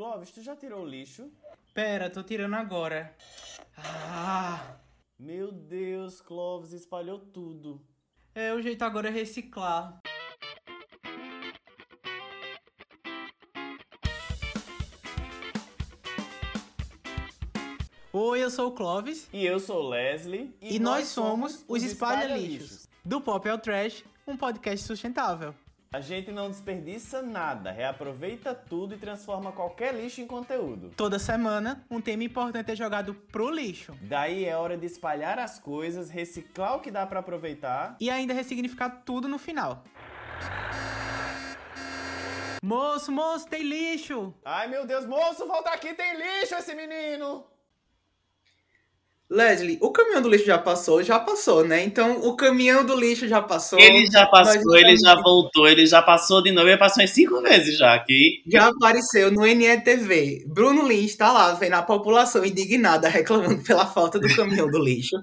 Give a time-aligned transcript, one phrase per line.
[0.00, 1.30] Clóvis, tu já tirou o lixo?
[1.74, 3.14] Pera, tô tirando agora.
[3.76, 4.78] Ah,
[5.18, 7.84] Meu Deus, Clóvis espalhou tudo.
[8.34, 10.00] é o jeito agora é reciclar.
[18.12, 20.54] Oi, eu sou o Clovis E eu sou o Leslie.
[20.60, 22.88] e, nós somos os Espalha Lixos.
[23.04, 25.54] Do Pop ao Trash, um podcast sustentável.
[25.92, 30.92] A gente não desperdiça nada, reaproveita tudo e transforma qualquer lixo em conteúdo.
[30.96, 33.98] Toda semana, um tema importante é jogado pro lixo.
[34.02, 37.96] Daí é hora de espalhar as coisas, reciclar o que dá pra aproveitar.
[37.98, 39.82] E ainda ressignificar tudo no final.
[42.62, 44.32] Moço, moço, tem lixo!
[44.44, 47.49] Ai meu Deus, moço, volta aqui, tem lixo esse menino!
[49.30, 51.84] Leslie, o caminhão do lixo já passou, já passou, né?
[51.84, 53.78] Então o caminhão do lixo já passou.
[53.78, 57.06] Ele já passou, ele já estamos- voltou, ele já passou de novo, ele passou em
[57.06, 58.42] cinco vezes já aqui.
[58.46, 60.44] Já apareceu no NETV.
[60.48, 65.14] Bruno Lins está lá vendo a população indignada reclamando pela falta do caminhão do lixo.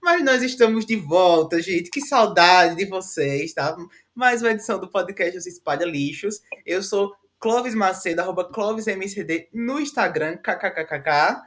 [0.00, 1.90] Mas nós estamos de volta, gente.
[1.90, 3.76] Que saudade de vocês, tá?
[4.14, 6.40] Mais uma edição do podcast Os Espalha Lixos.
[6.64, 11.40] Eu sou Clóvis Macedo, arroba ClóvisMCD no Instagram, kkkk.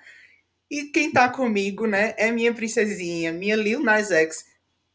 [0.71, 4.45] E quem tá comigo, né, é minha princesinha, minha Lil Nas X,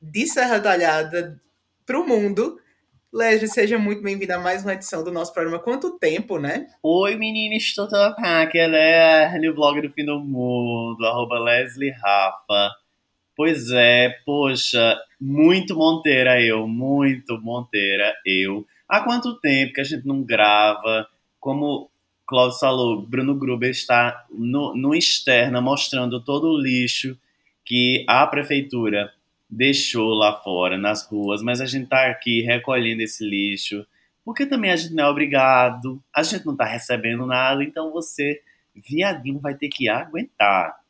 [0.00, 1.38] de Serra Talhada
[1.84, 2.58] pro mundo.
[3.12, 5.58] Leslie, seja muito bem-vinda a mais uma edição do nosso programa.
[5.58, 6.66] Quanto tempo, né?
[6.82, 12.70] Oi meninas, estou aqui, ela é no vlog do fim do mundo, arroba Leslie Rafa.
[13.36, 18.64] Pois é, poxa, muito Monteira eu, muito Monteira eu.
[18.88, 21.06] Há quanto tempo que a gente não grava?
[21.38, 21.90] Como
[22.26, 27.16] Cláudio falou, Bruno Gruber está no, no externa mostrando todo o lixo
[27.64, 29.12] que a prefeitura
[29.48, 33.86] deixou lá fora, nas ruas, mas a gente está aqui recolhendo esse lixo,
[34.24, 38.42] porque também a gente não é obrigado, a gente não está recebendo nada, então você,
[38.74, 40.80] viadinho, vai ter que aguentar.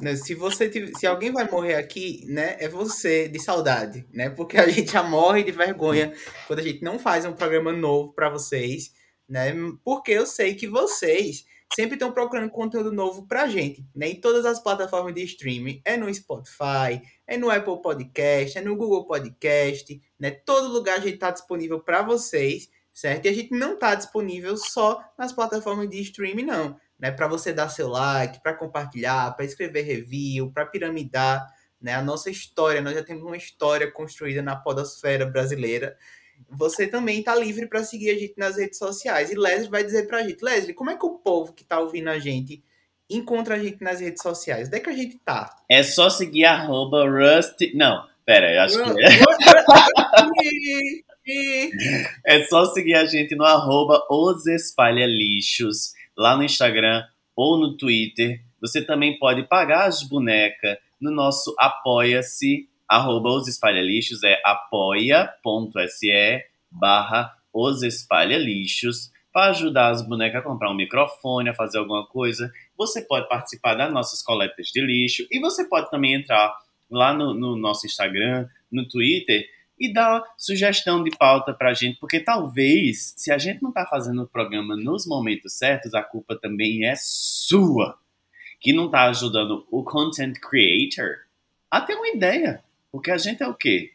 [0.00, 4.28] Né, Se você se alguém vai morrer aqui, né, é você de saudade, né?
[4.28, 6.12] Porque a gente já morre de vergonha
[6.46, 8.92] quando a gente não faz um programa novo para vocês,
[9.28, 9.52] né?
[9.84, 14.08] Porque eu sei que vocês sempre estão procurando conteúdo novo pra gente, né?
[14.08, 18.76] Em todas as plataformas de streaming, é no Spotify, é no Apple Podcast, é no
[18.76, 20.30] Google Podcast, né?
[20.30, 23.26] Todo lugar a gente tá disponível para vocês, certo?
[23.26, 27.52] E a gente não tá disponível só nas plataformas de streaming não né, para você
[27.52, 31.46] dar seu like, para compartilhar, para escrever review, para piramidar,
[31.80, 32.80] né, a nossa história.
[32.80, 35.96] Nós já temos uma história construída na podosfera brasileira.
[36.50, 39.30] Você também está livre para seguir a gente nas redes sociais.
[39.30, 41.80] E Leslie vai dizer para a gente, Leslie, como é que o povo que está
[41.80, 42.62] ouvindo a gente
[43.08, 44.68] encontra a gente nas redes sociais?
[44.68, 45.54] Onde é que a gente tá?
[45.68, 47.56] É só seguir arroba Rust...
[47.74, 49.02] Não, pera, eu acho que
[51.26, 52.38] é.
[52.38, 57.02] É só seguir a gente no arroba Os Espalha Lixos, lá no Instagram
[57.34, 58.40] ou no Twitter.
[58.60, 66.10] Você também pode pagar as bonecas no nosso apoia-se, arroba Os Espalha Lixos, é apoia.se
[66.70, 72.06] barra Os Espalha Lixos, para ajudar as bonecas a comprar um microfone, a fazer alguma
[72.06, 72.52] coisa.
[72.78, 76.56] Você pode participar das nossas coletas de lixo e você pode também entrar
[76.88, 79.44] lá no, no nosso Instagram, no Twitter
[79.78, 84.22] e dar sugestão de pauta pra gente, porque talvez, se a gente não tá fazendo
[84.22, 87.98] o programa nos momentos certos, a culpa também é sua,
[88.60, 91.16] que não tá ajudando o content creator
[91.68, 92.62] a ter uma ideia.
[92.94, 93.90] Porque a gente é o quê?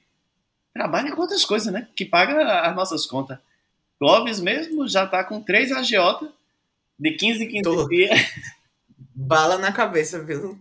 [0.73, 1.87] Trabalha com outras coisas, né?
[1.95, 3.39] Que paga as nossas contas.
[3.97, 6.29] Clóvis mesmo já tá com três agiota
[6.99, 7.87] de 15 em 15 Tô.
[7.87, 8.09] dias.
[9.15, 10.59] Bala na cabeça, viu?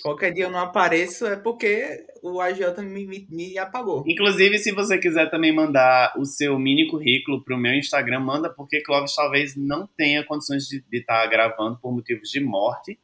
[0.00, 4.04] Qualquer dia eu não apareço é porque o AJ me, me, me apagou.
[4.06, 8.80] Inclusive, se você quiser também mandar o seu mini currículo pro meu Instagram, manda, porque
[8.80, 12.96] Clóvis talvez não tenha condições de estar gravando por motivos de morte.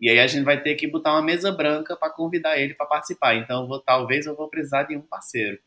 [0.00, 2.86] E aí a gente vai ter que botar uma mesa branca para convidar ele para
[2.86, 3.34] participar.
[3.34, 5.58] Então, eu vou, talvez eu vou precisar de um parceiro.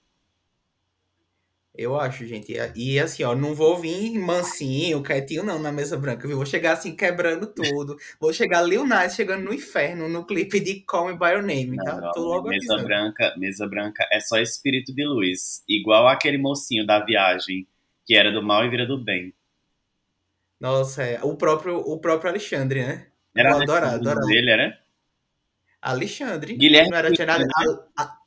[1.73, 2.53] Eu acho, gente.
[2.75, 6.35] E assim, ó, não vou vir mansinho, quietinho, não, na mesa branca, viu?
[6.35, 7.95] Vou chegar assim, quebrando tudo.
[8.19, 11.77] Vou chegar Lil Nas chegando no inferno, no clipe de Call Me By Your Name,
[11.77, 12.01] tá?
[12.01, 12.83] Não, Tô logo mesa avisando.
[12.83, 17.65] branca, mesa branca é só espírito de luz, igual aquele mocinho da viagem
[18.05, 19.33] que era do mal e vira do bem.
[20.59, 21.19] Nossa, é.
[21.23, 23.10] O próprio, o próprio Alexandre, né?
[23.35, 24.27] Era adorar, Alexandre adorar.
[24.27, 24.81] dele, era?
[25.81, 26.55] Alexandre.
[26.55, 27.45] Guilherme Não era, tinha nada.
[27.97, 28.17] A- a-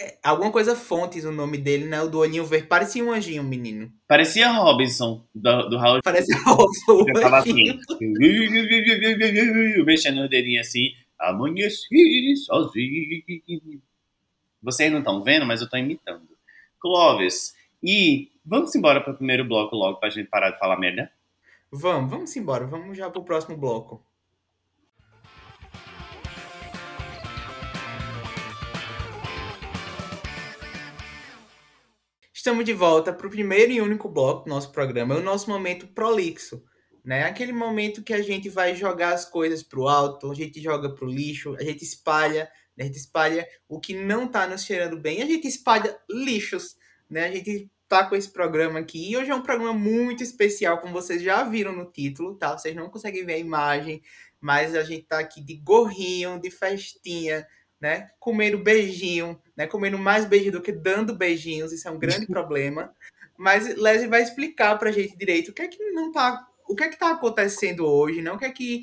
[0.00, 2.00] é, alguma coisa Fontes, o nome dele, né?
[2.00, 2.68] O do olhinho verde.
[2.68, 3.92] Parecia um anjinho, menino.
[4.06, 6.30] Parecia Robinson do, do Raul Parece
[6.88, 7.78] o Eu tava assim,
[9.84, 13.82] mexendo os dedinhos assim, amanheci sozinho.
[14.62, 16.28] Vocês não estão vendo, mas eu tô imitando.
[16.80, 21.10] Clóvis, e vamos embora pro primeiro bloco logo pra gente parar de falar merda?
[21.70, 22.66] Vamos, vamos embora.
[22.66, 24.02] Vamos já pro próximo bloco.
[32.48, 35.50] Estamos de volta para o primeiro e único bloco do nosso programa, é o nosso
[35.50, 36.64] momento prolixo.
[37.04, 37.24] Né?
[37.24, 40.88] Aquele momento que a gente vai jogar as coisas para o alto, a gente joga
[40.88, 42.84] para o lixo, a gente espalha, né?
[42.84, 46.74] a gente espalha o que não está nos cheirando bem, a gente espalha lixos.
[47.10, 47.26] Né?
[47.26, 49.10] A gente tá com esse programa aqui.
[49.10, 52.56] E hoje é um programa muito especial, como vocês já viram no título, tá?
[52.56, 54.00] Vocês não conseguem ver a imagem,
[54.40, 57.46] mas a gente tá aqui de gorrinho, de festinha,
[57.80, 58.10] né?
[58.18, 59.66] Comendo beijinho, né?
[59.66, 62.94] Comendo mais beijinho do que dando beijinhos, isso é um grande problema.
[63.36, 66.84] Mas Leslie vai explicar pra gente direito o que é que não tá, o que
[66.84, 68.34] é que tá acontecendo hoje, não?
[68.34, 68.82] O que é que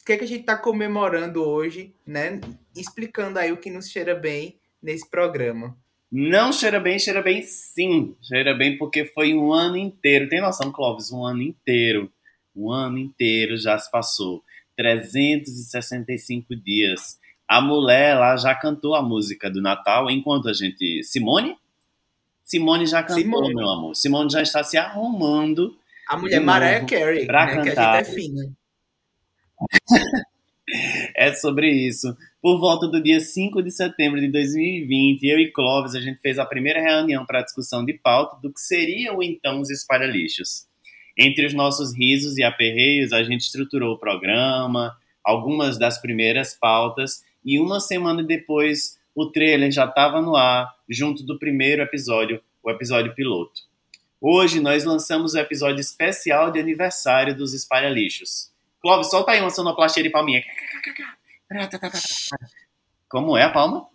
[0.00, 2.40] o que é que a gente tá comemorando hoje, né?
[2.76, 5.78] Explicando aí o que nos cheira bem nesse programa.
[6.10, 8.16] Não cheira bem, cheira bem sim.
[8.20, 10.28] Cheira bem porque foi um ano inteiro.
[10.28, 11.12] Tem noção, Clóvis?
[11.12, 12.12] Um ano inteiro.
[12.54, 14.42] Um ano inteiro já se passou.
[14.76, 17.18] 365 dias.
[17.52, 21.02] A mulher lá já cantou a música do Natal enquanto a gente.
[21.04, 21.54] Simone?
[22.42, 23.54] Simone já cantou, Simone.
[23.54, 23.94] meu amor.
[23.94, 25.76] Simone já está se arrumando.
[26.08, 27.74] A mulher Mariah Carey, pra né, cantar.
[27.74, 28.52] que a gente é fina.
[31.14, 32.16] é sobre isso.
[32.40, 36.38] Por volta do dia 5 de setembro de 2020, eu e Clóvis, a gente fez
[36.38, 40.66] a primeira reunião para a discussão de pauta do que seriam então os espalha-lixos.
[41.18, 47.20] Entre os nossos risos e aperreios, a gente estruturou o programa, algumas das primeiras pautas,
[47.44, 52.70] e uma semana depois o trailer já estava no ar, junto do primeiro episódio, o
[52.70, 53.60] episódio piloto.
[54.20, 58.52] Hoje nós lançamos o episódio especial de aniversário dos espalha-lixos.
[58.80, 60.42] Clóvis, solta aí uma sonoplastia de palminha.
[63.08, 63.86] Como é a palma?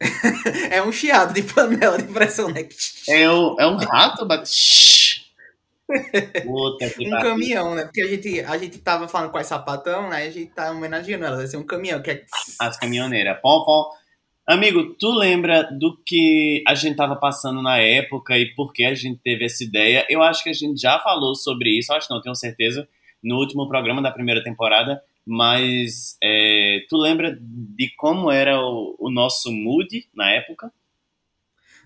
[0.70, 2.68] é um chiado de panela de pressão, né?
[3.08, 4.24] É, o, é um rato,
[6.44, 7.84] Puta um caminhão, né?
[7.84, 10.26] Porque a gente, a gente tava falando com as sapatão, né?
[10.26, 11.38] A gente tá homenageando elas.
[11.38, 12.24] Vai ser um caminhão que é.
[12.60, 13.38] As caminhoneiras.
[13.40, 13.90] Pom, pom.
[14.46, 18.94] Amigo, tu lembra do que a gente tava passando na época e por que a
[18.94, 20.06] gente teve essa ideia?
[20.08, 22.88] Eu acho que a gente já falou sobre isso, acho que não, tenho certeza,
[23.22, 29.10] no último programa da primeira temporada, mas é, tu lembra de como era o, o,
[29.10, 30.72] nosso mood na época?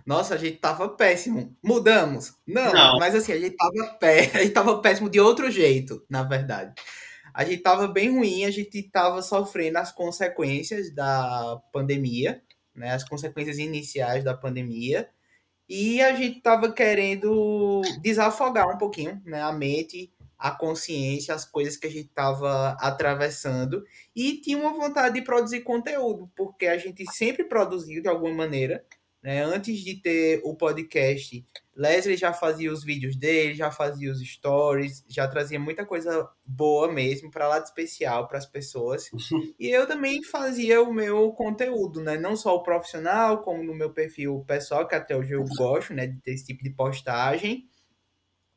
[0.06, 1.56] Nossa, a gente tava péssimo.
[1.62, 2.34] Mudamos.
[2.46, 2.98] Não, Não.
[2.98, 6.74] mas assim, a gente tava pé, a gente tava péssimo de outro jeito, na verdade.
[7.34, 12.42] A gente tava bem ruim, a gente tava sofrendo as consequências da pandemia,
[12.74, 12.92] né?
[12.92, 15.08] As consequências iniciais da pandemia.
[15.68, 20.12] E a gente tava querendo desafogar um pouquinho, né, a mente
[20.42, 23.84] a consciência, as coisas que a gente estava atravessando
[24.14, 28.84] e tinha uma vontade de produzir conteúdo, porque a gente sempre produziu de alguma maneira.
[29.22, 29.44] Né?
[29.44, 31.46] Antes de ter o podcast,
[31.76, 36.90] Leslie já fazia os vídeos dele, já fazia os stories, já trazia muita coisa boa
[36.92, 39.08] mesmo para lá de especial para as pessoas.
[39.58, 42.18] e eu também fazia o meu conteúdo, né?
[42.18, 46.06] Não só o profissional, como no meu perfil pessoal, que até hoje eu gosto, né,
[46.06, 47.68] de ter esse tipo de postagem.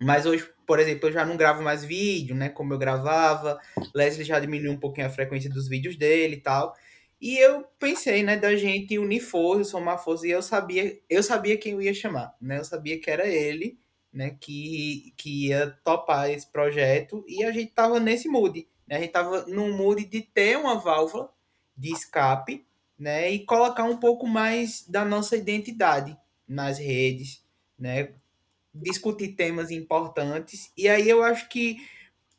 [0.02, 2.50] Mas hoje, por exemplo, eu já não gravo mais vídeo, né?
[2.50, 3.60] Como eu gravava.
[3.94, 6.76] Leslie já diminuiu um pouquinho a frequência dos vídeos dele e tal.
[7.20, 11.58] E eu pensei, né, da gente unir forças, somar forças, e eu sabia, eu sabia
[11.58, 12.60] quem eu ia chamar, né?
[12.60, 13.80] Eu sabia que era ele,
[14.14, 18.98] né, que, que ia topar esse projeto, e a gente tava nesse mood, né?
[18.98, 21.32] A gente tava num mood de ter uma válvula
[21.78, 22.66] de escape,
[22.98, 26.18] né, e colocar um pouco mais da nossa identidade
[26.48, 27.44] nas redes,
[27.78, 28.14] né?
[28.74, 30.72] discutir temas importantes.
[30.78, 31.78] E aí eu acho que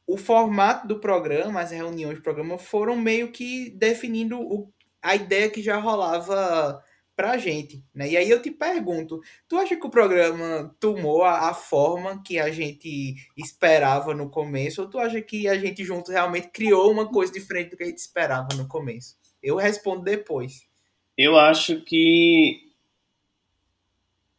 [0.06, 4.72] o formato do programa, as reuniões do programa, foram meio que definindo o,
[5.02, 6.82] a ideia que já rolava
[7.16, 8.10] pra gente, né?
[8.10, 12.38] E aí eu te pergunto, tu acha que o programa tomou a, a, forma que
[12.38, 17.10] a gente esperava no começo, ou tu acha que a gente junto realmente criou uma
[17.10, 19.16] coisa diferente do que a gente esperava no começo?
[19.42, 20.68] Eu respondo depois.
[21.16, 22.65] Eu acho que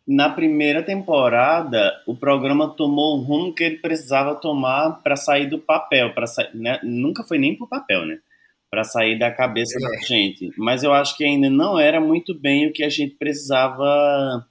[0.08, 5.60] na primeira temporada, o programa tomou o rumo que ele precisava tomar para sair do
[5.60, 6.80] papel, para né?
[6.82, 8.20] nunca foi nem pro papel, né?
[8.72, 9.82] Para sair da cabeça é.
[9.82, 10.50] da gente.
[10.58, 14.48] Mas eu acho que ainda não era muito bem o que a gente precisava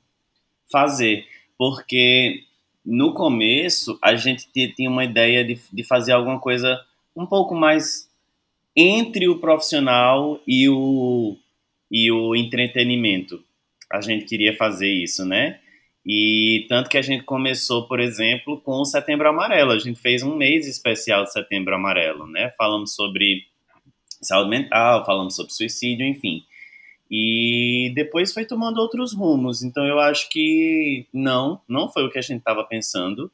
[0.70, 1.24] fazer,
[1.56, 2.42] porque
[2.84, 6.78] no começo a gente tinha uma ideia de, de fazer alguma coisa
[7.16, 8.10] um pouco mais
[8.76, 11.34] entre o profissional e o,
[11.90, 13.42] e o entretenimento
[13.92, 15.60] a gente queria fazer isso, né?
[16.04, 19.72] E tanto que a gente começou, por exemplo, com o Setembro Amarelo.
[19.72, 22.52] A gente fez um mês especial de Setembro Amarelo, né?
[22.56, 23.44] Falamos sobre
[24.22, 26.44] saúde mental, falamos sobre suicídio, enfim.
[27.10, 29.62] E depois foi tomando outros rumos.
[29.62, 33.30] Então eu acho que não, não foi o que a gente estava pensando.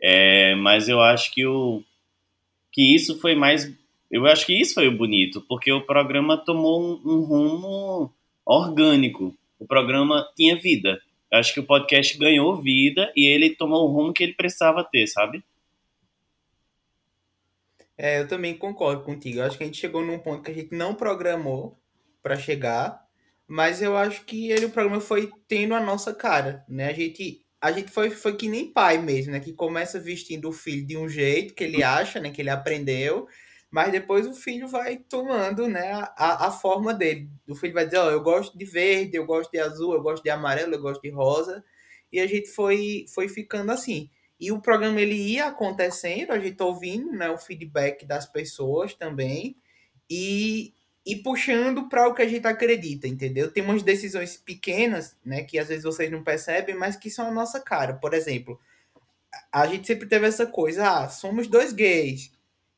[0.00, 1.82] É, mas eu acho que o
[2.70, 3.72] que isso foi mais
[4.10, 8.12] eu acho que isso foi o bonito, porque o programa tomou um, um rumo
[8.46, 9.36] orgânico.
[9.58, 11.00] O programa tinha vida.
[11.30, 14.84] Eu acho que o podcast ganhou vida e ele tomou o rumo que ele precisava
[14.84, 15.44] ter, sabe?
[17.96, 19.38] É, eu também concordo contigo.
[19.38, 21.78] Eu acho que a gente chegou num ponto que a gente não programou
[22.22, 23.04] para chegar,
[23.46, 26.88] mas eu acho que ele o programa foi tendo a nossa cara, né?
[26.88, 29.40] A gente a gente foi, foi que nem pai mesmo, né?
[29.40, 32.30] Que começa vestindo o filho de um jeito que ele acha, né?
[32.30, 33.26] Que ele aprendeu,
[33.74, 35.90] mas depois o filho vai tomando, né?
[36.16, 37.28] A, a forma dele.
[37.48, 40.00] O filho vai dizer, ó, oh, eu gosto de verde, eu gosto de azul, eu
[40.00, 41.64] gosto de amarelo, eu gosto de rosa.
[42.12, 44.08] E a gente foi, foi ficando assim.
[44.38, 47.28] E o programa ele ia acontecendo, a gente ouvindo, né?
[47.30, 49.56] O feedback das pessoas também.
[50.08, 50.72] E,
[51.04, 53.50] e puxando para o que a gente acredita, entendeu?
[53.50, 57.32] Tem umas decisões pequenas, né, que às vezes vocês não percebem, mas que são a
[57.32, 57.94] nossa cara.
[57.94, 58.56] Por exemplo,
[59.50, 62.30] a gente sempre teve essa coisa, ah, somos dois gays.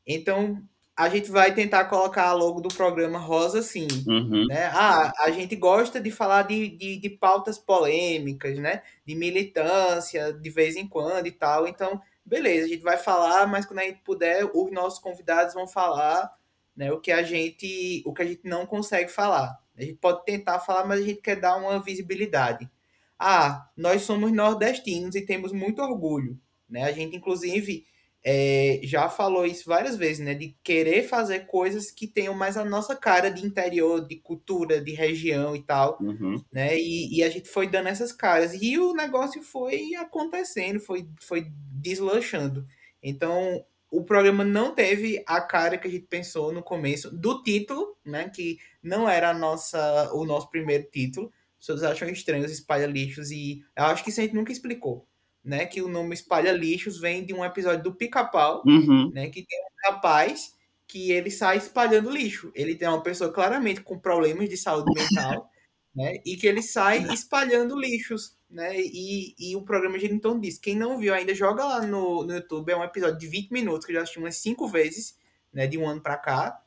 [0.07, 4.47] Então, a gente vai tentar colocar a logo do programa rosa sim, uhum.
[4.47, 4.71] né?
[4.73, 8.83] Ah, a gente gosta de falar de, de, de pautas polêmicas, né?
[9.05, 11.69] De militância, de vez em quando e tal.
[11.69, 15.69] Então, beleza, a gente vai falar, mas quando a gente puder, os nossos convidados vão
[15.69, 16.35] falar
[16.75, 19.59] né, o que a gente o que a gente não consegue falar.
[19.77, 22.71] A gente pode tentar falar, mas a gente quer dar uma visibilidade.
[23.19, 26.39] Ah, nós somos nordestinos e temos muito orgulho,
[26.69, 26.85] né?
[26.85, 27.85] A gente inclusive
[28.29, 30.35] é, já falou isso várias vezes, né?
[30.35, 34.91] De querer fazer coisas que tenham mais a nossa cara de interior, de cultura, de
[34.91, 36.43] região e tal, uhum.
[36.53, 36.77] né?
[36.77, 41.47] E, e, a gente foi dando essas caras e o negócio foi acontecendo, foi, foi
[41.81, 42.67] deslanchando.
[43.01, 47.97] Então, o programa não teve a cara que a gente pensou no começo do título,
[48.05, 48.29] né?
[48.29, 51.31] Que não era nossa, o nosso primeiro título.
[51.61, 55.07] As pessoas acham estranho os espalha-lixos e eu acho que isso a gente nunca explicou,
[55.47, 55.65] né?
[55.65, 59.11] Que o nome espalha-lixos vem de um episódio do Pica-Pau, uhum.
[59.15, 59.31] né?
[59.31, 60.55] Que tem um rapaz
[60.87, 62.51] que ele sai espalhando lixo.
[62.55, 65.49] Ele tem uma pessoa claramente com problemas de saúde mental,
[65.95, 66.21] né?
[66.27, 68.79] E que ele sai espalhando lixos né?
[68.79, 70.61] E, e o programa gira em torno disso.
[70.61, 72.71] Quem não viu ainda, joga lá no, no YouTube.
[72.71, 75.19] É um episódio de 20 minutos que eu já assisti umas 5 vezes,
[75.53, 75.67] né?
[75.67, 76.63] De um ano para cá.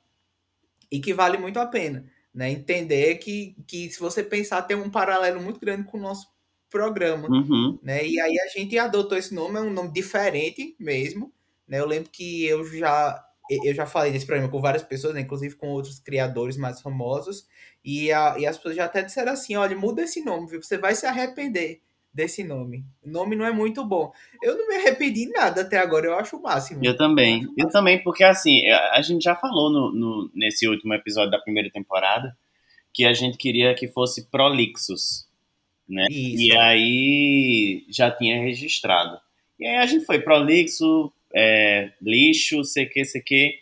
[0.92, 2.50] E que vale muito a pena, né?
[2.52, 6.28] Entender que, que se você pensar, tem um paralelo muito grande com o nosso
[6.70, 7.80] programa, uhum.
[7.82, 8.06] né?
[8.06, 11.34] E aí a gente adotou esse nome, é um nome diferente mesmo,
[11.68, 11.80] né?
[11.80, 15.22] Eu lembro que eu já eu já falei desse programa com várias pessoas, né?
[15.22, 17.48] inclusive com outros criadores mais famosos,
[17.84, 20.62] e, a, e as pessoas já até disseram assim: olha, muda esse nome, viu?
[20.62, 21.82] Você vai se arrepender
[22.14, 22.86] desse nome.
[23.04, 24.12] O nome não é muito bom.
[24.44, 26.82] Eu não me arrependi nada até agora, eu acho o máximo.
[26.84, 27.44] Eu também.
[27.58, 31.40] Eu, eu também, porque assim, a gente já falou no, no, nesse último episódio da
[31.40, 32.36] primeira temporada
[32.94, 35.29] que a gente queria que fosse Prolixos.
[35.90, 36.06] Né?
[36.10, 36.44] Isso.
[36.44, 39.20] E aí já tinha registrado.
[39.60, 43.60] E aí a gente foi Prolixo, é, lixo, CQ, CQ.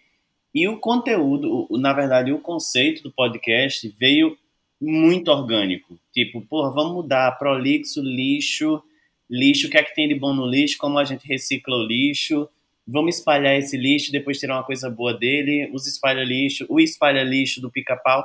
[0.53, 4.37] E o conteúdo, na verdade, o conceito do podcast veio
[4.79, 5.99] muito orgânico.
[6.13, 8.81] Tipo, porra, vamos mudar prolixo, lixo,
[9.29, 11.85] lixo, o que é que tem de bom no lixo, como a gente recicla o
[11.85, 12.47] lixo,
[12.87, 17.71] vamos espalhar esse lixo, depois tirar uma coisa boa dele, os espalha-lixo, o espalha-lixo do
[17.71, 18.23] pica-pau.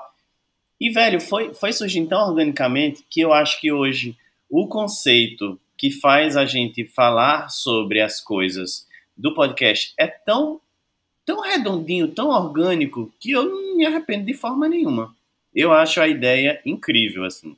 [0.83, 4.17] E, velho, foi, foi surgindo tão organicamente que eu acho que hoje
[4.51, 8.85] o conceito que faz a gente falar sobre as coisas
[9.17, 10.61] do podcast é tão
[11.25, 15.15] tão redondinho, tão orgânico, que eu não me arrependo de forma nenhuma.
[15.55, 17.57] Eu acho a ideia incrível, assim.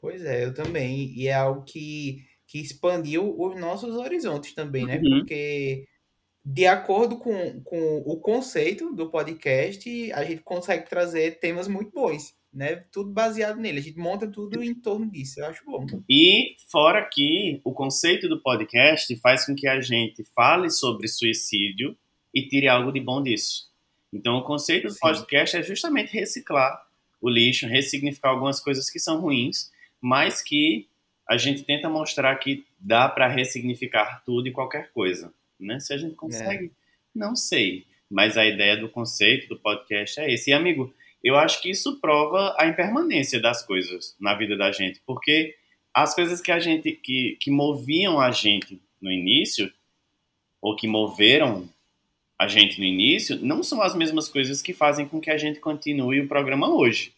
[0.00, 1.12] Pois é, eu também.
[1.14, 5.00] E é algo que, que expandiu os nossos horizontes também, né?
[5.00, 5.20] Uhum.
[5.20, 5.86] Porque,
[6.50, 12.34] de acordo com, com o conceito do podcast, a gente consegue trazer temas muito bons,
[12.50, 12.76] né?
[12.90, 13.80] Tudo baseado nele.
[13.80, 15.40] A gente monta tudo em torno disso.
[15.40, 15.84] Eu acho bom.
[16.08, 21.94] E, fora que o conceito do podcast faz com que a gente fale sobre suicídio
[22.34, 23.68] e tire algo de bom disso.
[24.10, 25.00] Então, o conceito do Sim.
[25.02, 26.82] podcast é justamente reciclar
[27.20, 30.88] o lixo, ressignificar algumas coisas que são ruins, mas que
[31.28, 35.30] a gente tenta mostrar que dá para ressignificar tudo e qualquer coisa.
[35.58, 35.80] Né?
[35.80, 36.70] Se a gente consegue, é.
[37.14, 37.86] não sei.
[38.10, 40.50] Mas a ideia do conceito do podcast é esse.
[40.50, 45.00] E, amigo, eu acho que isso prova a impermanência das coisas na vida da gente,
[45.04, 45.54] porque
[45.92, 49.72] as coisas que a gente que, que moviam a gente no início
[50.60, 51.68] ou que moveram
[52.38, 55.58] a gente no início não são as mesmas coisas que fazem com que a gente
[55.58, 57.12] continue o programa hoje.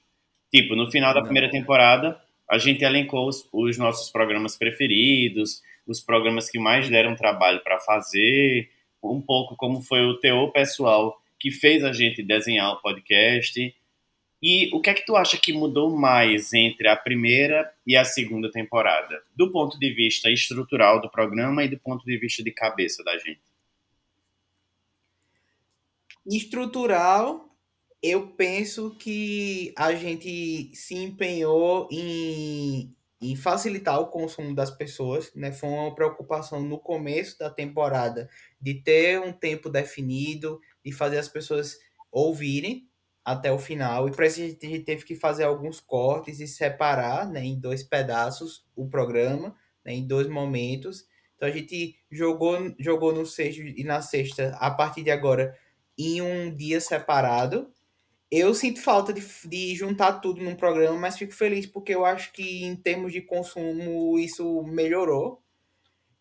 [0.51, 6.01] Tipo, no final da primeira temporada, a gente elencou os, os nossos programas preferidos, os
[6.01, 8.71] programas que mais deram trabalho para fazer,
[9.03, 13.75] um pouco como foi o teor pessoal que fez a gente desenhar o podcast.
[14.43, 18.05] E o que é que tu acha que mudou mais entre a primeira e a
[18.05, 19.23] segunda temporada?
[19.35, 23.19] Do ponto de vista estrutural do programa e do ponto de vista de cabeça da
[23.19, 23.41] gente.
[26.27, 27.55] Estrutural,
[28.03, 35.53] eu penso que a gente se empenhou em, em facilitar o consumo das pessoas, né?
[35.53, 38.29] Foi uma preocupação no começo da temporada
[38.61, 41.77] de ter um tempo definido, de fazer as pessoas
[42.11, 42.89] ouvirem
[43.25, 44.09] até o final.
[44.09, 47.83] E para isso a gente teve que fazer alguns cortes e separar né, em dois
[47.83, 51.05] pedaços o programa, né, em dois momentos.
[51.37, 55.57] Então a gente jogou, jogou no sexto e na sexta, a partir de agora,
[55.97, 57.71] em um dia separado.
[58.31, 62.33] Eu sinto falta de, de juntar tudo num programa, mas fico feliz porque eu acho
[62.33, 65.43] que em termos de consumo isso melhorou.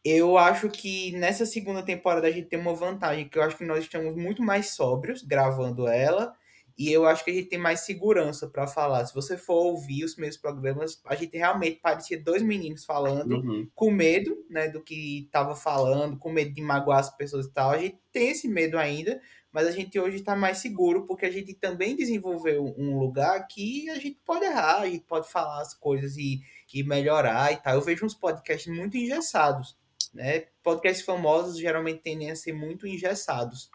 [0.04, 3.66] Eu acho que nessa segunda temporada a gente tem uma vantagem, que eu acho que
[3.66, 6.34] nós estamos muito mais sóbrios gravando ela
[6.80, 9.06] e eu acho que a gente tem mais segurança para falar.
[9.06, 13.70] Se você for ouvir os meus programas, a gente realmente parecia dois meninos falando, uhum.
[13.76, 17.72] com medo né, do que estava falando, com medo de magoar as pessoas e tal.
[17.72, 19.20] A gente tem esse medo ainda,
[19.52, 23.90] mas a gente hoje está mais seguro porque a gente também desenvolveu um lugar que
[23.90, 26.42] a gente pode errar, gente pode falar as coisas e,
[26.74, 27.74] e melhorar e tal.
[27.74, 29.76] Eu vejo uns podcasts muito engessados,
[30.14, 30.46] né?
[30.64, 33.70] Podcasts famosos geralmente tendem a ser muito engessados.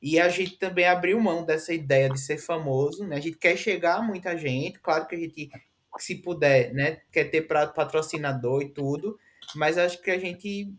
[0.00, 3.16] E a gente também abriu mão dessa ideia de ser famoso, né?
[3.16, 5.50] A gente quer chegar a muita gente, claro que a gente,
[5.98, 9.16] se puder, né, quer ter patrocinador e tudo,
[9.54, 10.74] mas acho que a gente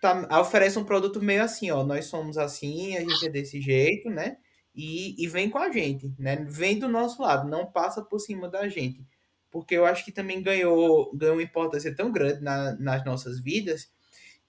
[0.00, 4.08] tá, oferece um produto meio assim, ó, nós somos assim, a gente é desse jeito,
[4.10, 4.36] né?
[4.74, 6.36] E, e vem com a gente, né?
[6.48, 9.04] Vem do nosso lado, não passa por cima da gente.
[9.50, 13.90] Porque eu acho que também ganhou, ganhou uma importância tão grande na, nas nossas vidas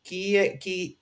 [0.04, 1.00] que, que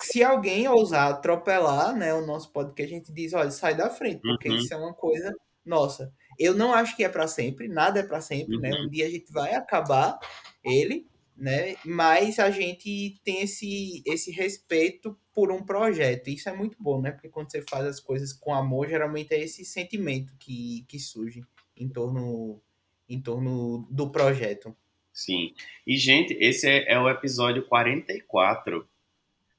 [0.00, 4.20] se alguém ousar atropelar né, o nosso podcast, a gente diz, olha, sai da frente,
[4.20, 4.56] porque uhum.
[4.56, 6.12] isso é uma coisa nossa.
[6.38, 8.62] Eu não acho que é para sempre, nada é para sempre, uhum.
[8.62, 8.70] né?
[8.80, 10.18] Um dia a gente vai acabar
[10.64, 11.06] ele,
[11.38, 11.76] né?
[11.84, 16.28] Mas a gente tem esse, esse respeito por um projeto.
[16.28, 17.12] Isso é muito bom, né?
[17.12, 21.42] Porque quando você faz as coisas com amor, geralmente é esse sentimento que, que surge
[21.76, 22.60] em torno,
[23.08, 24.76] em torno do projeto.
[25.12, 25.54] Sim.
[25.86, 28.86] E, gente, esse é, é o episódio 44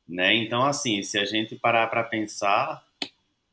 [0.09, 0.35] né?
[0.35, 2.83] Então, assim, se a gente parar para pensar,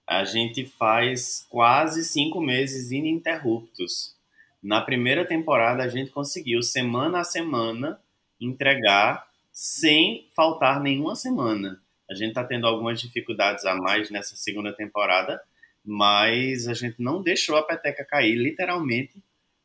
[0.07, 4.17] a gente faz quase cinco meses ininterruptos.
[4.62, 8.01] Na primeira temporada, a gente conseguiu, semana a semana,
[8.40, 11.81] entregar sem faltar nenhuma semana.
[12.11, 15.40] A gente está tendo algumas dificuldades a mais nessa segunda temporada,
[15.85, 19.14] mas a gente não deixou a peteca cair, literalmente,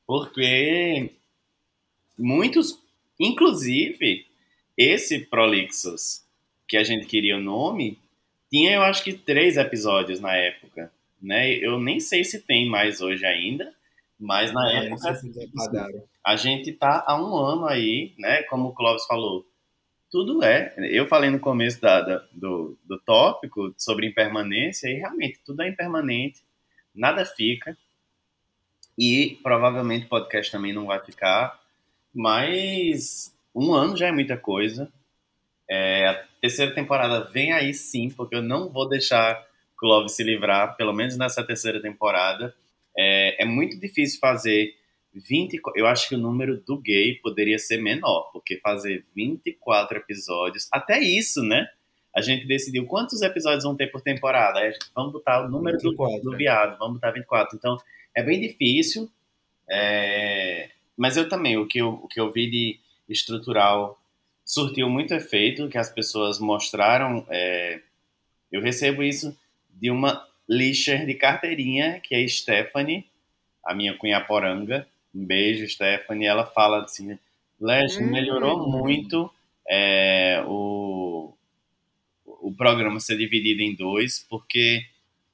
[0.06, 1.12] porque
[2.18, 2.80] muitos,
[3.20, 4.26] inclusive
[4.78, 6.24] esse Prolixos,
[6.68, 8.00] que a gente queria o nome,
[8.50, 11.52] tinha eu acho que três episódios na época, né?
[11.54, 13.74] Eu nem sei se tem mais hoje ainda,
[14.22, 15.20] mas na é, época
[16.24, 18.44] a gente tá há um ano aí, né?
[18.44, 19.46] Como o Clóvis falou,
[20.12, 20.74] tudo é.
[20.78, 25.70] Eu falei no começo da, da, do, do tópico sobre impermanência e realmente tudo é
[25.70, 26.42] impermanente,
[26.94, 27.76] nada fica
[28.98, 31.60] e provavelmente o podcast também não vai ficar,
[32.14, 34.92] mas um ano já é muita coisa.
[35.68, 39.44] É, a terceira temporada vem aí sim, porque eu não vou deixar
[39.78, 42.54] Clove se livrar, pelo menos nessa terceira temporada.
[42.98, 44.74] É, é muito difícil fazer
[45.14, 45.60] 20.
[45.76, 51.00] Eu acho que o número do gay poderia ser menor, porque fazer 24 episódios, até
[51.00, 51.68] isso, né?
[52.14, 54.60] A gente decidiu quantos episódios vão ter por temporada.
[54.60, 57.58] Aí a gente, vamos botar o número 24, do, do viado, vamos botar 24.
[57.58, 57.78] Então,
[58.16, 59.10] é bem difícil.
[59.70, 60.70] É...
[60.98, 64.02] Mas eu também, o que eu, o que eu vi de estrutural
[64.46, 67.26] surtiu muito efeito, que as pessoas mostraram.
[67.30, 67.82] É,
[68.52, 69.38] eu recebo isso
[69.70, 73.06] de uma lixer de carteirinha, que é Stephanie,
[73.66, 74.86] a minha cunha poranga.
[75.16, 76.28] Um beijo, Stephanie.
[76.28, 77.18] Ela fala assim:
[77.60, 78.12] Leste, hum.
[78.12, 79.32] melhorou muito
[79.68, 81.34] é, o,
[82.26, 84.86] o programa ser dividido em dois, porque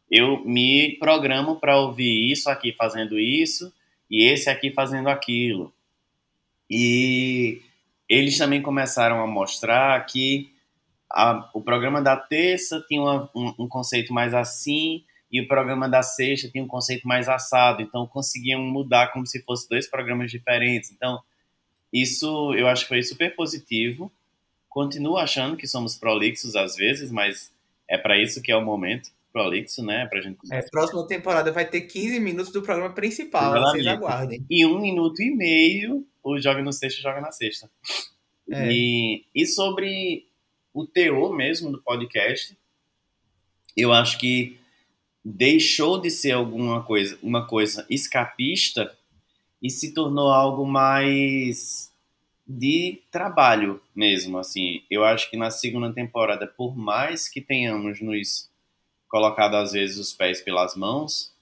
[0.10, 3.74] eu me programo para ouvir isso aqui fazendo isso
[4.10, 5.74] e esse aqui fazendo aquilo.
[6.70, 7.62] E
[8.08, 10.50] eles também começaram a mostrar que
[11.12, 15.90] a, o programa da terça tinha uma, um, um, conceito mais assim e o programa
[15.90, 17.82] da sexta tinha um conceito mais assado.
[17.82, 20.92] Então conseguiam mudar como se fossem dois programas diferentes.
[20.92, 21.22] Então
[21.92, 24.12] isso eu acho que foi super positivo.
[24.70, 27.52] Continuo achando que somos prolixos às vezes, mas
[27.88, 30.06] é para isso que é o momento prolixo, né?
[30.08, 30.38] Pra gente...
[30.52, 34.44] É, próxima temporada vai ter 15 minutos do programa principal, vocês aguardem.
[34.50, 37.70] E um minuto e meio o Joga no Sexta, Joga na Sexta.
[38.50, 38.72] É.
[38.72, 40.26] E, e sobre
[40.74, 42.58] o teor mesmo do podcast,
[43.76, 44.60] eu acho que
[45.30, 48.98] deixou de ser alguma coisa, uma coisa escapista
[49.62, 51.92] e se tornou algo mais
[52.48, 54.84] de trabalho mesmo, assim.
[54.90, 58.50] Eu acho que na segunda temporada, por mais que tenhamos nos
[59.10, 61.34] colocado às vezes os pés pelas mãos,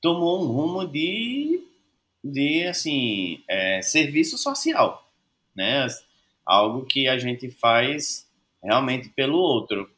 [0.00, 1.60] tomou um rumo de,
[2.22, 5.10] de assim, é, serviço social,
[5.52, 5.84] né?
[6.46, 8.28] Algo que a gente faz
[8.62, 9.90] realmente pelo outro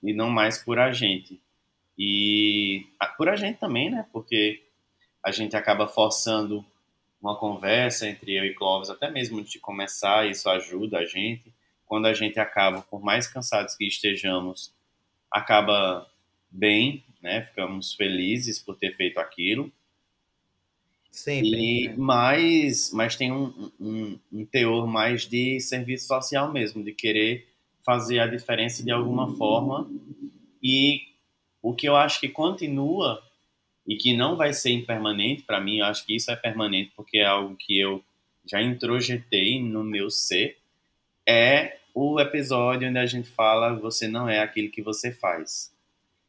[0.00, 1.40] e não mais por a gente.
[1.98, 4.06] E por a gente também, né?
[4.12, 4.62] Porque
[5.24, 6.64] a gente acaba forçando
[7.20, 11.52] uma conversa entre eu e Clóvis, até mesmo antes de começar, isso ajuda a gente.
[11.86, 14.74] Quando a gente acaba, por mais cansados que estejamos,
[15.30, 16.06] acaba
[16.50, 17.42] bem, né?
[17.42, 19.72] Ficamos felizes por ter feito aquilo.
[21.10, 21.48] Sempre.
[21.48, 21.94] E, né?
[21.96, 27.48] mas, mas tem um, um, um, teor mais de serviço social mesmo, de querer
[27.84, 29.88] fazer a diferença de alguma forma.
[30.62, 31.13] E
[31.64, 33.26] o que eu acho que continua
[33.86, 37.16] e que não vai ser impermanente para mim, eu acho que isso é permanente porque
[37.16, 38.04] é algo que eu
[38.44, 40.58] já introjetei no meu ser,
[41.26, 45.74] é o episódio onde a gente fala você não é aquilo que você faz.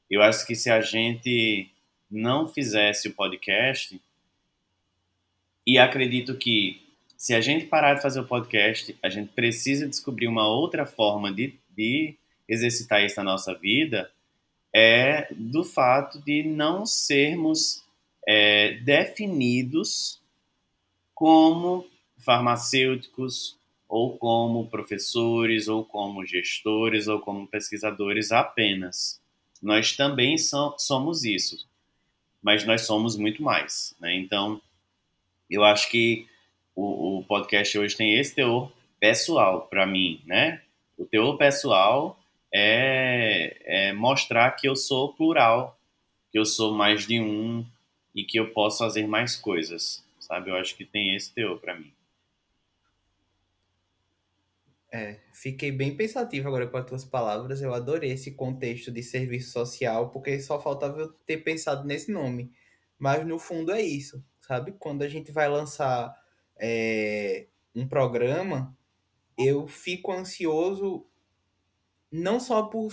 [0.09, 1.69] Eu acho que se a gente
[2.09, 4.01] não fizesse o podcast,
[5.67, 6.81] e acredito que
[7.17, 11.29] se a gente parar de fazer o podcast, a gente precisa descobrir uma outra forma
[11.33, 12.15] de, de
[12.47, 14.09] exercitar isso na nossa vida,
[14.77, 17.81] é do fato de não sermos
[18.27, 20.21] é, definidos
[21.13, 23.57] como farmacêuticos,
[23.87, 29.21] ou como professores, ou como gestores, ou como pesquisadores apenas.
[29.61, 31.65] Nós também so, somos isso,
[32.43, 33.95] mas nós somos muito mais.
[33.97, 34.15] Né?
[34.15, 34.61] Então,
[35.49, 36.27] eu acho que
[36.75, 40.61] o, o podcast hoje tem esse teor pessoal para mim, né?
[40.97, 42.19] O teor pessoal
[42.53, 45.79] é, é mostrar que eu sou plural,
[46.31, 47.65] que eu sou mais de um
[48.13, 50.49] e que eu posso fazer mais coisas, sabe?
[50.49, 51.91] Eu acho que tem esse teor para mim.
[54.91, 57.61] É, fiquei bem pensativo agora com as tuas palavras.
[57.61, 62.49] Eu adorei esse contexto de serviço social, porque só faltava eu ter pensado nesse nome.
[62.97, 64.71] Mas no fundo é isso, sabe?
[64.79, 66.15] Quando a gente vai lançar
[66.57, 68.73] é, um programa,
[69.37, 71.05] eu fico ansioso
[72.11, 72.91] não só por,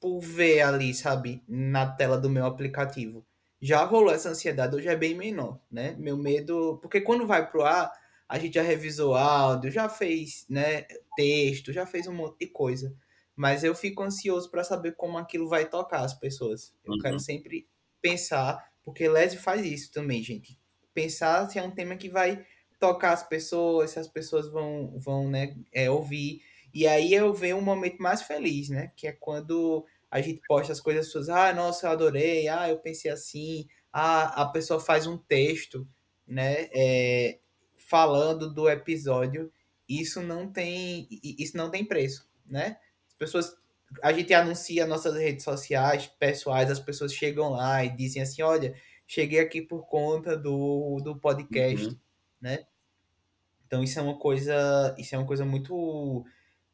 [0.00, 3.24] por ver ali, sabe, na tela do meu aplicativo.
[3.60, 5.94] Já rolou essa ansiedade, hoje é bem menor, né?
[5.98, 6.78] Meu medo.
[6.80, 7.92] Porque quando vai pro ar,
[8.30, 10.86] a gente já revisou áudio, já fez, né,
[11.16, 12.94] texto, já fez um monte de coisa.
[13.34, 16.72] Mas eu fico ansioso para saber como aquilo vai tocar as pessoas.
[16.84, 16.98] Eu uhum.
[17.00, 17.68] quero sempre
[18.00, 20.58] pensar, porque Leslie faz isso também, gente.
[20.94, 22.44] Pensar se é um tema que vai
[22.78, 26.40] tocar as pessoas, se as pessoas vão, vão né, é, ouvir.
[26.72, 28.92] E aí eu venho um momento mais feliz, né?
[28.96, 32.68] Que é quando a gente posta as coisas, as pessoas, ah, nossa, eu adorei, ah,
[32.68, 35.86] eu pensei assim, ah, a pessoa faz um texto,
[36.26, 36.68] né?
[36.74, 37.38] É,
[37.76, 39.52] falando do episódio,
[39.88, 42.76] isso não tem, isso não tem preço, né?
[43.08, 43.56] As pessoas,
[44.02, 48.74] a gente anuncia nossas redes sociais pessoais, as pessoas chegam lá e dizem assim, olha,
[49.06, 51.96] cheguei aqui por conta do, do podcast, uhum.
[52.40, 52.66] né?
[53.66, 56.24] Então isso é uma coisa, isso é uma coisa muito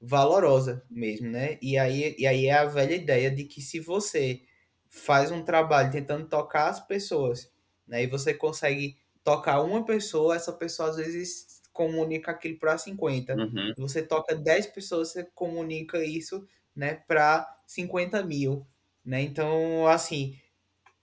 [0.00, 1.58] valorosa mesmo, né?
[1.62, 4.42] E aí, e aí é a velha ideia de que se você
[4.88, 7.50] faz um trabalho tentando tocar as pessoas,
[7.86, 8.02] né?
[8.02, 13.34] E você consegue tocar uma pessoa, essa pessoa às vezes comunica aquilo para 50.
[13.34, 13.74] Uhum.
[13.76, 18.66] Você toca 10 pessoas, você comunica isso, né, para 50 mil,
[19.04, 19.20] né?
[19.20, 20.38] Então, assim,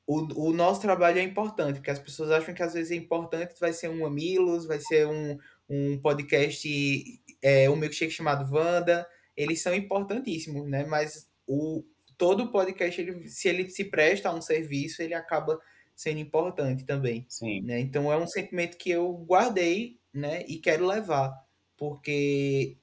[0.05, 3.59] o, o nosso trabalho é importante, porque as pessoas acham que às vezes é importante,
[3.59, 5.37] vai ser um Mamilos, vai ser um,
[5.69, 6.67] um podcast
[7.43, 10.85] é, um milkshake chamado Wanda, eles são importantíssimos, né?
[10.85, 11.83] Mas o,
[12.17, 15.59] todo podcast, ele, se ele se presta a um serviço, ele acaba
[15.93, 17.25] sendo importante também.
[17.27, 17.61] Sim.
[17.61, 17.79] Né?
[17.81, 20.43] Então é um sentimento que eu guardei, né?
[20.47, 21.33] E quero levar,
[21.77, 22.77] porque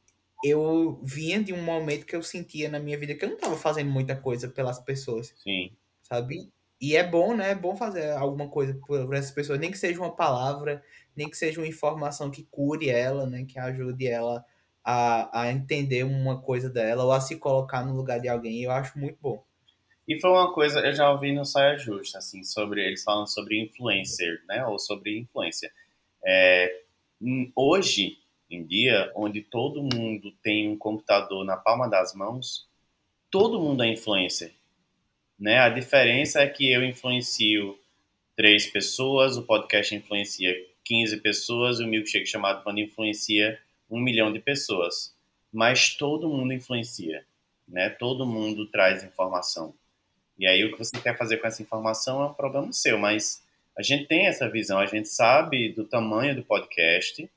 [0.44, 3.56] eu vinha de um momento que eu sentia na minha vida que eu não estava
[3.56, 5.34] fazendo muita coisa pelas pessoas.
[5.42, 5.72] Sim.
[6.02, 6.50] Sabe?
[6.80, 7.50] E é bom, né?
[7.50, 10.82] É bom fazer alguma coisa por, essas pessoas, nem que seja uma palavra,
[11.14, 13.44] nem que seja uma informação que cure ela, né?
[13.44, 14.44] Que ajude ela
[14.82, 18.62] a, a entender uma coisa dela ou a se colocar no lugar de alguém.
[18.62, 19.44] Eu acho muito bom.
[20.08, 23.60] E foi uma coisa, eu já ouvi no Saia Justa, assim, sobre, eles falam sobre
[23.62, 24.66] influencer, né?
[24.66, 25.70] Ou sobre influência.
[26.26, 26.82] É,
[27.54, 28.18] hoje
[28.50, 32.68] em dia, onde todo mundo tem um computador na palma das mãos,
[33.30, 34.54] todo mundo é influencer.
[35.40, 35.58] Né?
[35.58, 37.78] A diferença é que eu influencio
[38.36, 43.58] três pessoas, o podcast influencia 15 pessoas, o milkshake chamado Wanda influencia
[43.90, 45.14] um milhão de pessoas.
[45.50, 47.24] Mas todo mundo influencia,
[47.66, 47.88] né?
[47.88, 49.74] Todo mundo traz informação.
[50.38, 53.42] E aí o que você quer fazer com essa informação é um problema seu, mas
[53.76, 57.28] a gente tem essa visão, a gente sabe do tamanho do podcast,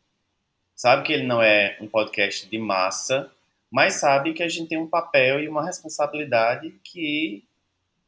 [0.76, 3.32] sabe que ele não é um podcast de massa,
[3.72, 7.44] mas sabe que a gente tem um papel e uma responsabilidade que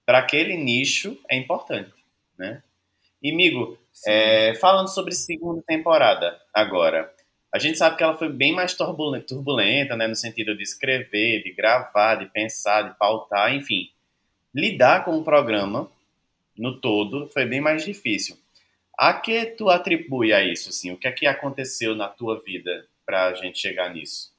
[0.06, 1.94] para aquele nicho é importante,
[2.38, 2.62] né?
[3.22, 7.12] E, amigo, é, falando sobre segunda temporada agora,
[7.52, 11.54] a gente sabe que ela foi bem mais turbulenta, né, no sentido de escrever, de
[11.54, 13.89] gravar, de pensar, de pautar, enfim.
[14.54, 15.89] Lidar com o programa
[16.58, 18.38] no todo foi bem mais difícil.
[18.98, 20.91] A que tu atribui a isso, assim?
[20.91, 24.34] O que é que aconteceu na tua vida para a gente chegar nisso?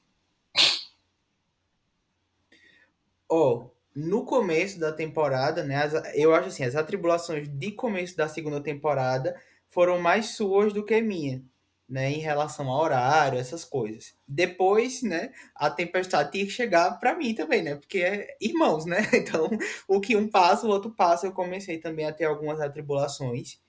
[3.29, 5.75] Oh, no começo da temporada, né?
[5.77, 9.35] As, eu acho assim, as atribulações de começo da segunda temporada
[9.69, 11.43] foram mais suas do que minha,
[11.89, 12.11] né?
[12.11, 14.13] Em relação ao horário, essas coisas.
[14.27, 15.31] Depois, né?
[15.55, 17.75] A tempestade tinha que chegar para mim também, né?
[17.75, 18.97] Porque é irmãos, né?
[19.13, 19.49] Então,
[19.87, 21.25] o que um passa, o outro passa.
[21.27, 23.59] Eu comecei também a ter algumas atribulações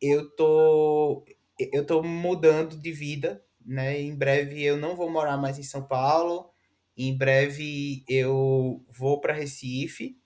[0.00, 1.24] eu tô
[1.72, 4.00] eu tô mudando de vida, né?
[4.00, 6.50] Em breve eu não vou morar mais em São Paulo.
[6.96, 10.16] Em breve eu vou para Recife.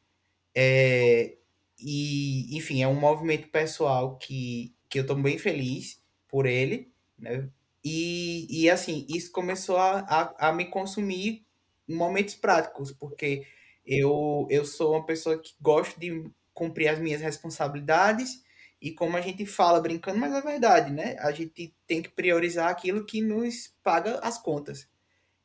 [0.54, 1.36] É,
[1.80, 7.48] e, enfim, é um movimento pessoal que, que eu tô bem feliz por ele, né?
[7.84, 11.44] E, e assim, isso começou a, a, a me consumir
[11.88, 13.46] em momentos práticos, porque
[13.86, 18.42] eu, eu sou uma pessoa que gosto de cumprir as minhas responsabilidades
[18.80, 21.16] e como a gente fala brincando, mas é verdade, né?
[21.20, 24.88] A gente tem que priorizar aquilo que nos paga as contas.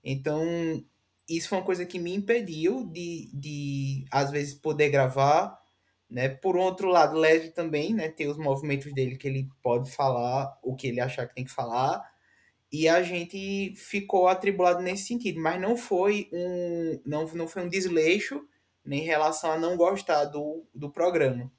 [0.04, 0.84] Então,
[1.28, 5.60] isso foi uma coisa que me impediu de, de às vezes, poder gravar,
[6.10, 6.30] né?
[6.30, 8.10] Por outro lado, Leslie também, né?
[8.10, 11.52] Tem os movimentos dele que ele pode falar o que ele achar que tem que
[11.52, 12.02] falar.
[12.72, 17.70] E a gente ficou atribulado nesse sentido, mas não foi um, não, não foi um
[17.70, 18.48] desleixo
[18.86, 21.52] em relação a não gostar do, do programa,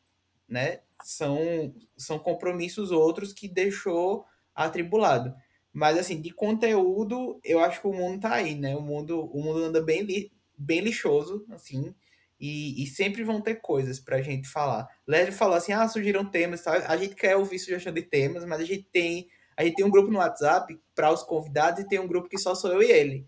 [0.48, 0.80] né?
[1.04, 4.24] são, são compromissos outros que deixou
[4.54, 5.34] atribulado.
[5.74, 8.74] Mas, assim, de conteúdo, eu acho que o mundo tá aí, né?
[8.76, 11.94] O mundo, o mundo anda bem, li, bem lixoso, assim,
[12.40, 14.88] e, e sempre vão ter coisas pra gente falar.
[15.06, 16.72] Led falou assim, ah, surgiram temas, tá?
[16.86, 19.90] a gente quer ouvir sugestão de temas, mas a gente tem a gente tem um
[19.90, 22.90] grupo no WhatsApp para os convidados e tem um grupo que só sou eu e
[22.90, 23.24] ele.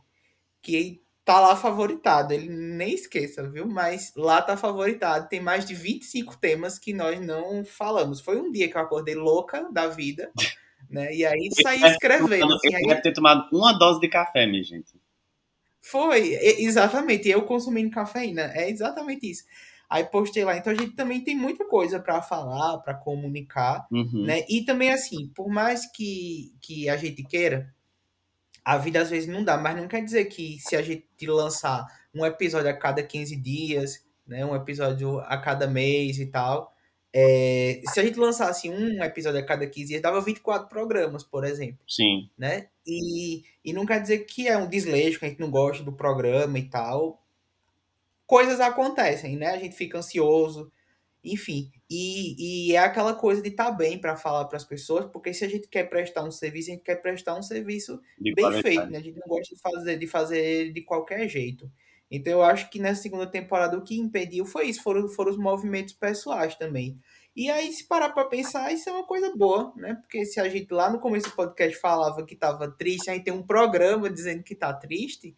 [0.60, 2.32] Que tá lá favoritado.
[2.32, 3.66] Ele nem esqueça, viu?
[3.66, 5.28] Mas lá tá favoritado.
[5.28, 8.20] Tem mais de 25 temas que nós não falamos.
[8.20, 10.32] Foi um dia que eu acordei louca da vida,
[10.90, 11.14] né?
[11.14, 12.54] E aí saí escrevendo.
[12.54, 13.02] Assim, eu aí...
[13.02, 14.94] ter tomado uma dose de café, minha gente.
[15.80, 17.28] Foi, exatamente.
[17.28, 18.50] Eu consumindo cafeína.
[18.54, 19.44] É exatamente isso.
[19.88, 20.56] Aí postei lá.
[20.56, 24.24] Então a gente também tem muita coisa para falar, para comunicar, uhum.
[24.24, 24.44] né?
[24.48, 27.72] E também assim, por mais que, que a gente queira,
[28.64, 31.86] a vida às vezes não dá, mas não quer dizer que se a gente lançar
[32.12, 36.74] um episódio a cada 15 dias, né, um episódio a cada mês e tal,
[37.18, 41.44] é, se a gente lançasse um episódio a cada 15 dias, dava 24 programas, por
[41.44, 41.78] exemplo.
[41.88, 42.28] Sim.
[42.36, 42.68] Né?
[42.86, 45.94] E, e não quer dizer que é um desleixo, que a gente não gosta do
[45.94, 47.24] programa e tal.
[48.26, 49.46] Coisas acontecem, né?
[49.46, 50.70] A gente fica ansioso,
[51.24, 51.70] enfim.
[51.88, 55.32] E, e é aquela coisa de estar tá bem para falar para as pessoas, porque
[55.32, 58.44] se a gente quer prestar um serviço, a gente quer prestar um serviço de bem
[58.44, 58.62] qualidade.
[58.62, 58.98] feito, né?
[58.98, 61.72] A gente não gosta de fazer, de fazer de qualquer jeito.
[62.10, 65.38] Então eu acho que nessa segunda temporada o que impediu foi isso, foram, foram os
[65.38, 66.98] movimentos pessoais também.
[67.34, 69.94] E aí, se parar para pensar, isso é uma coisa boa, né?
[69.96, 73.24] Porque se a gente lá no começo do podcast falava que estava triste, a gente
[73.24, 75.36] tem um programa dizendo que está triste,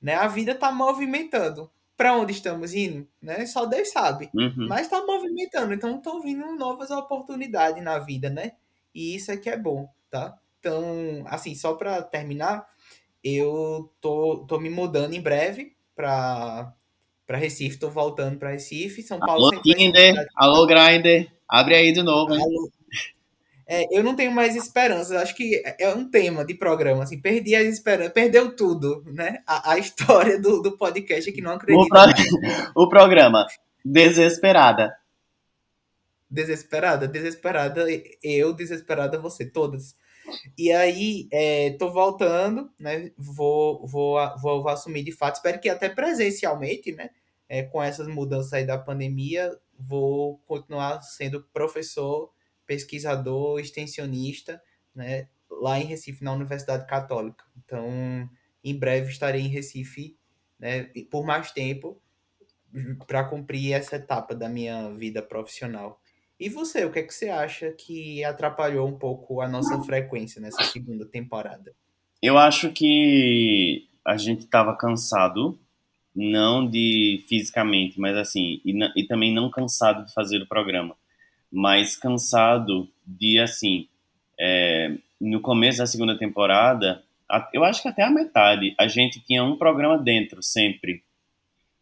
[0.00, 0.14] né?
[0.14, 3.44] A vida está movimentando para onde estamos indo, né?
[3.46, 4.30] Só Deus sabe.
[4.32, 4.68] Uhum.
[4.68, 8.52] Mas está movimentando, então estão vindo novas oportunidades na vida, né?
[8.94, 10.38] E isso é que é bom, tá?
[10.60, 12.64] Então, assim, só para terminar,
[13.24, 16.72] eu tô, tô me mudando em breve para
[17.26, 19.52] para Recife, tô voltando para Recife, São Paulo.
[19.52, 22.32] Alô, Tinder, alô, Grindr, abre aí de novo?
[22.34, 22.70] Alô,
[23.68, 25.12] é, eu não tenho mais esperanças.
[25.12, 27.04] Acho que é um tema de programa.
[27.04, 29.42] Assim, perdi as esperanças, perdeu tudo, né?
[29.46, 31.84] A, a história do, do podcast que não acredito.
[31.84, 32.72] O, pro...
[32.82, 33.46] o programa
[33.84, 34.92] Desesperada.
[36.28, 37.86] Desesperada, desesperada,
[38.22, 39.94] eu, desesperada, você, todas.
[40.56, 43.10] E aí, é, tô voltando, né?
[43.16, 45.36] Vou, vou, vou, vou assumir de fato.
[45.36, 47.10] Espero que até presencialmente, né?
[47.48, 52.30] É, com essas mudanças aí da pandemia, vou continuar sendo professor
[52.66, 54.62] pesquisador, extensionista,
[54.94, 57.44] né, lá em Recife, na Universidade Católica.
[57.56, 58.30] Então,
[58.62, 60.16] em breve estarei em Recife,
[60.56, 62.00] né, por mais tempo,
[63.08, 65.99] para cumprir essa etapa da minha vida profissional.
[66.40, 70.40] E você, o que é que você acha que atrapalhou um pouco a nossa frequência
[70.40, 71.74] nessa segunda temporada?
[72.22, 75.60] Eu acho que a gente estava cansado
[76.16, 80.96] não de fisicamente, mas assim, e, e também não cansado de fazer o programa,
[81.52, 83.86] mas cansado de, assim,
[84.38, 87.04] é, no começo da segunda temporada,
[87.52, 91.04] eu acho que até a metade, a gente tinha um programa dentro, sempre.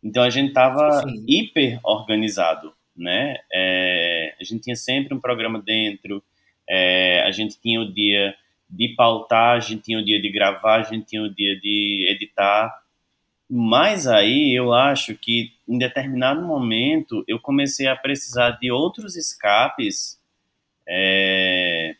[0.02, 1.24] Então a gente tava Sim.
[1.28, 3.36] hiper organizado, né?
[3.52, 6.22] É, a gente tinha sempre um programa dentro,
[6.68, 8.34] é, a gente tinha o dia
[8.68, 12.06] de pautar, a gente tinha o dia de gravar, a gente tinha o dia de
[12.10, 12.82] editar.
[13.50, 20.20] Mas aí eu acho que em determinado momento eu comecei a precisar de outros escapes
[20.86, 21.94] é,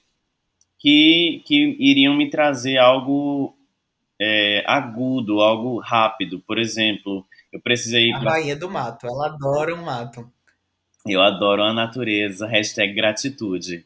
[0.78, 3.56] que, que iriam me trazer algo
[4.20, 6.40] é, agudo, algo rápido.
[6.40, 8.12] Por exemplo, eu precisei.
[8.12, 8.32] A pra...
[8.32, 10.30] rainha do mato, ela adora o mato.
[11.08, 13.84] Eu adoro a natureza, hashtag gratitude.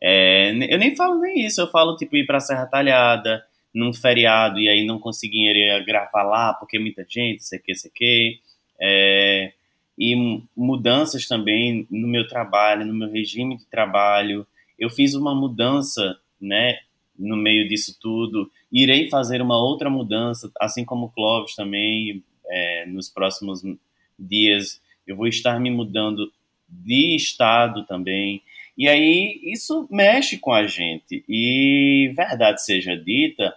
[0.00, 4.58] É, eu nem falo nem isso, eu falo tipo ir pra Serra Talhada, num feriado,
[4.58, 8.40] e aí não conseguiria gravar lá porque muita gente, sei que, sei que.
[8.80, 9.52] É,
[9.98, 14.46] e mudanças também no meu trabalho, no meu regime de trabalho.
[14.78, 16.78] Eu fiz uma mudança, né,
[17.18, 18.50] no meio disso tudo.
[18.70, 23.62] Irei fazer uma outra mudança, assim como o Clóvis também, é, nos próximos
[24.18, 24.80] dias.
[25.06, 26.32] Eu vou estar me mudando
[26.72, 28.42] de estado também.
[28.76, 31.24] E aí isso mexe com a gente.
[31.28, 33.54] E verdade seja dita,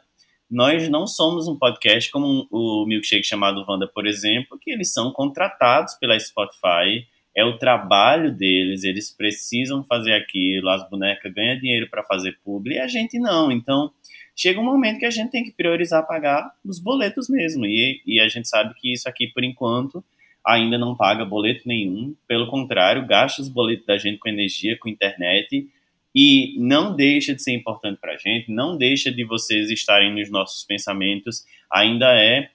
[0.49, 5.11] nós não somos um podcast como o Milkshake chamado Wanda, por exemplo, que eles são
[5.11, 11.89] contratados pela Spotify, é o trabalho deles, eles precisam fazer aquilo, as bonecas ganham dinheiro
[11.89, 13.51] para fazer publi e a gente não.
[13.51, 13.91] Então,
[14.35, 17.65] chega um momento que a gente tem que priorizar pagar os boletos mesmo.
[17.65, 20.03] E, e a gente sabe que isso aqui, por enquanto,
[20.45, 22.15] ainda não paga boleto nenhum.
[22.27, 25.67] Pelo contrário, gasta os boletos da gente com energia, com internet.
[26.13, 30.29] E não deixa de ser importante para a gente, não deixa de vocês estarem nos
[30.29, 31.43] nossos pensamentos.
[31.69, 32.51] Ainda é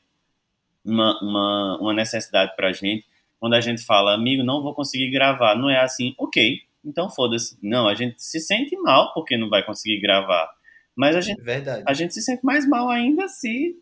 [0.83, 3.05] uma, uma, uma necessidade para a gente.
[3.39, 7.59] Quando a gente fala, amigo, não vou conseguir gravar, não é assim, ok, então foda-se.
[7.63, 10.51] Não, a gente se sente mal porque não vai conseguir gravar.
[10.97, 11.83] Mas a gente, Verdade.
[11.87, 13.77] a gente se sente mais mal ainda se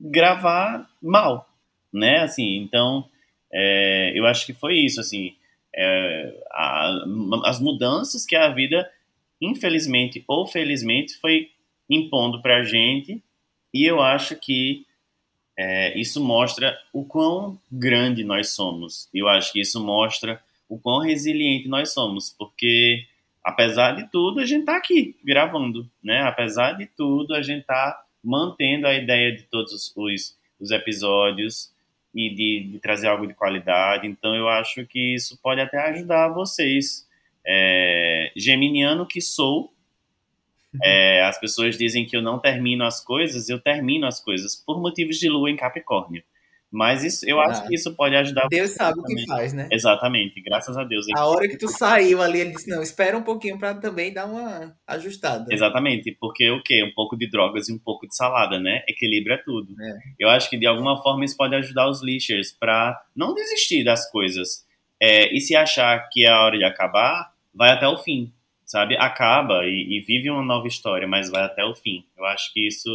[0.00, 1.48] gravar mal,
[1.92, 2.18] né?
[2.18, 3.08] Assim, então
[3.52, 5.34] é, eu acho que foi isso, assim,
[5.74, 7.04] é, a,
[7.44, 8.90] as mudanças que a vida,
[9.40, 11.50] infelizmente ou felizmente, foi
[11.88, 13.22] impondo para a gente,
[13.72, 14.86] e eu acho que
[15.56, 19.08] é, isso mostra o quão grande nós somos.
[19.12, 23.06] Eu acho que isso mostra o quão resiliente nós somos, porque
[23.44, 26.22] apesar de tudo a gente está aqui gravando, né?
[26.22, 31.71] Apesar de tudo a gente está mantendo a ideia de todos os, os episódios,
[32.14, 34.06] e de, de, trazer algo de qualidade.
[34.06, 37.06] Então, eu acho que isso pode até ajudar vocês.
[37.44, 39.72] É, geminiano que sou,
[40.82, 44.80] é, as pessoas dizem que eu não termino as coisas, eu termino as coisas por
[44.80, 46.22] motivos de lua em Capricórnio.
[46.72, 48.48] Mas isso, eu acho que isso pode ajudar.
[48.48, 49.68] Deus sabe o que faz, né?
[49.70, 51.04] Exatamente, graças a Deus.
[51.14, 54.24] A hora que tu saiu ali, ele disse: não, espera um pouquinho para também dar
[54.24, 55.52] uma ajustada.
[55.52, 56.82] Exatamente, porque o quê?
[56.82, 58.82] Um pouco de drogas e um pouco de salada, né?
[58.88, 59.74] Equilibra tudo.
[59.78, 59.98] É.
[60.18, 64.10] Eu acho que de alguma forma isso pode ajudar os lixers para não desistir das
[64.10, 64.64] coisas.
[64.98, 68.32] É, e se achar que é a hora de acabar, vai até o fim,
[68.64, 68.96] sabe?
[68.96, 72.06] Acaba e, e vive uma nova história, mas vai até o fim.
[72.16, 72.88] Eu acho que isso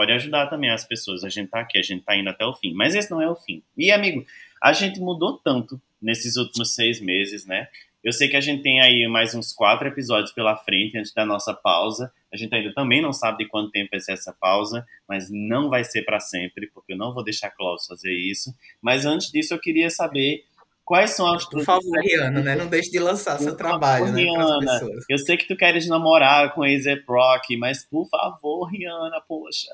[0.00, 1.22] pode ajudar também as pessoas.
[1.24, 2.72] A gente tá aqui, a gente tá indo até o fim.
[2.72, 3.62] Mas esse não é o fim.
[3.76, 4.24] E, amigo,
[4.62, 7.68] a gente mudou tanto nesses últimos seis meses, né?
[8.02, 11.26] Eu sei que a gente tem aí mais uns quatro episódios pela frente antes da
[11.26, 12.10] nossa pausa.
[12.32, 15.68] A gente ainda também não sabe de quanto tempo vai ser essa pausa, mas não
[15.68, 18.54] vai ser para sempre, porque eu não vou deixar a Cláudia fazer isso.
[18.80, 20.44] Mas antes disso, eu queria saber
[20.90, 22.56] Quais são as Por favor, Rihanna, né?
[22.56, 24.22] Não deixe de lançar por seu trabalho, favor, né?
[24.24, 26.66] Rihanna, eu sei que tu queres namorar com a
[27.06, 29.68] Proc, mas por favor, Rihanna, poxa.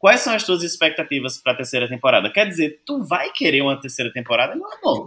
[0.00, 2.32] Quais são as tuas expectativas para a terceira temporada?
[2.32, 5.06] Quer dizer, tu vai querer uma terceira temporada, meu amor?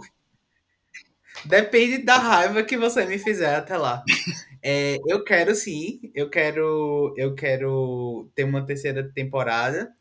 [1.44, 4.02] Depende da raiva que você me fizer até lá.
[4.66, 9.92] É, eu quero sim, eu quero, eu quero ter uma terceira temporada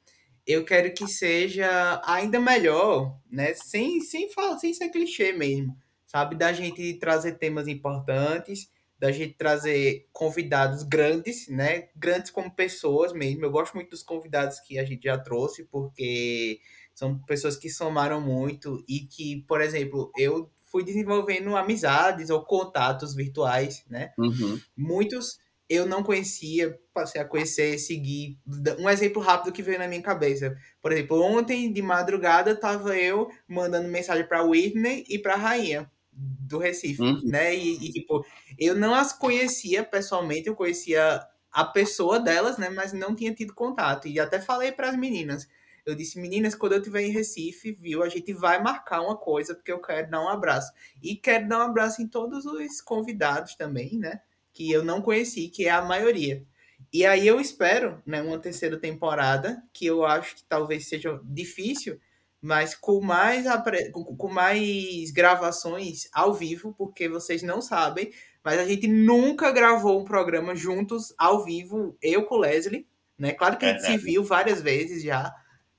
[0.46, 3.54] eu quero que seja ainda melhor, né?
[3.54, 5.76] Sem, sem, falar, sem ser clichê mesmo,
[6.06, 6.36] sabe?
[6.36, 8.70] Da gente trazer temas importantes,
[9.04, 11.90] da gente trazer convidados grandes, né?
[11.94, 13.44] Grandes como pessoas mesmo.
[13.44, 16.62] Eu gosto muito dos convidados que a gente já trouxe, porque
[16.96, 23.14] são pessoas que somaram muito e que, por exemplo, eu fui desenvolvendo amizades ou contatos
[23.14, 24.14] virtuais, né?
[24.18, 24.58] Uhum.
[24.74, 25.38] Muitos
[25.70, 28.40] eu não conhecia, passei a conhecer, seguir.
[28.80, 30.56] Um exemplo rápido que veio na minha cabeça.
[30.82, 36.58] Por exemplo, ontem de madrugada tava eu mandando mensagem para Whitney e para Rainha do
[36.58, 37.22] Recife, uhum.
[37.24, 37.56] né?
[37.56, 38.26] E, e, tipo,
[38.58, 43.54] eu não as conhecia pessoalmente, eu conhecia a pessoa delas, né, mas não tinha tido
[43.54, 44.08] contato.
[44.08, 45.48] E até falei para as meninas,
[45.86, 49.54] Eu disse, meninas, quando eu estiver em Recife, viu, a gente vai marcar uma coisa,
[49.54, 50.72] porque eu quero dar um abraço.
[51.02, 54.22] E quero dar um abraço em todos os convidados também, né?
[54.54, 56.46] Que eu não conheci, que é a maioria.
[56.92, 62.00] E aí eu espero, né, uma terceira temporada, que eu acho que talvez seja difícil,
[62.44, 63.46] mas com mais,
[63.94, 68.12] com mais gravações ao vivo, porque vocês não sabem,
[68.44, 72.86] mas a gente nunca gravou um programa juntos ao vivo, eu com o Leslie,
[73.18, 73.32] né?
[73.32, 75.34] Claro que a gente é, se viu várias vezes já,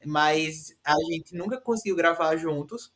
[0.07, 2.95] mas a gente nunca conseguiu gravar juntos.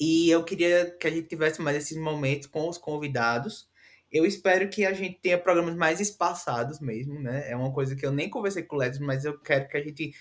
[0.00, 3.68] E eu queria que a gente tivesse mais esses momentos com os convidados.
[4.10, 7.48] Eu espero que a gente tenha programas mais espaçados mesmo, né?
[7.48, 9.80] É uma coisa que eu nem conversei com o Leslie, mas eu quero que a
[9.80, 10.12] gente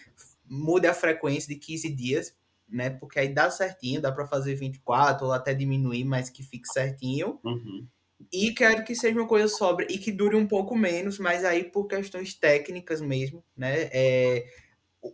[0.47, 2.42] mude a frequência de 15 dias
[2.73, 2.89] né?
[2.89, 7.39] Porque aí dá certinho, dá para fazer 24 ou até diminuir, mas que fique certinho.
[7.43, 7.87] Uhum.
[8.31, 11.63] E quero que seja uma coisa sobre e que dure um pouco menos, mas aí
[11.63, 13.89] por questões técnicas mesmo, né?
[13.91, 14.45] É,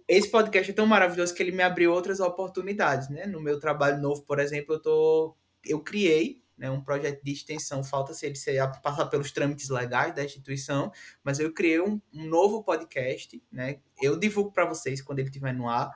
[0.07, 3.26] esse podcast é tão maravilhoso que ele me abriu outras oportunidades, né?
[3.26, 5.36] No meu trabalho novo, por exemplo, eu tô
[5.66, 8.36] eu criei né, um projeto de extensão, falta se ele
[8.84, 10.91] passar pelos trâmites legais da instituição,
[11.24, 13.80] mas eu criei um, um novo podcast, né?
[14.01, 15.89] Eu divulgo para vocês quando ele estiver no ar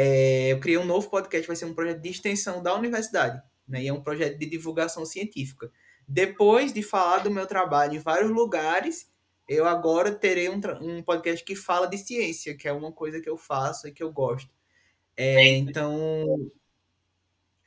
[0.00, 3.82] é, eu criei um novo podcast, vai ser um projeto de extensão da universidade, né?
[3.82, 5.72] E é um projeto de divulgação científica.
[6.06, 9.10] Depois de falar do meu trabalho em vários lugares,
[9.48, 13.28] eu agora terei um, um podcast que fala de ciência, que é uma coisa que
[13.28, 14.48] eu faço e que eu gosto.
[15.16, 16.48] É, então,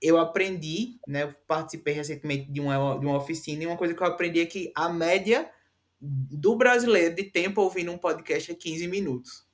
[0.01, 1.23] eu aprendi, né?
[1.23, 4.45] Eu participei recentemente de uma, de uma oficina e uma coisa que eu aprendi é
[4.45, 5.51] que a média
[5.99, 9.50] do brasileiro de tempo ouvindo um podcast é 15 minutos.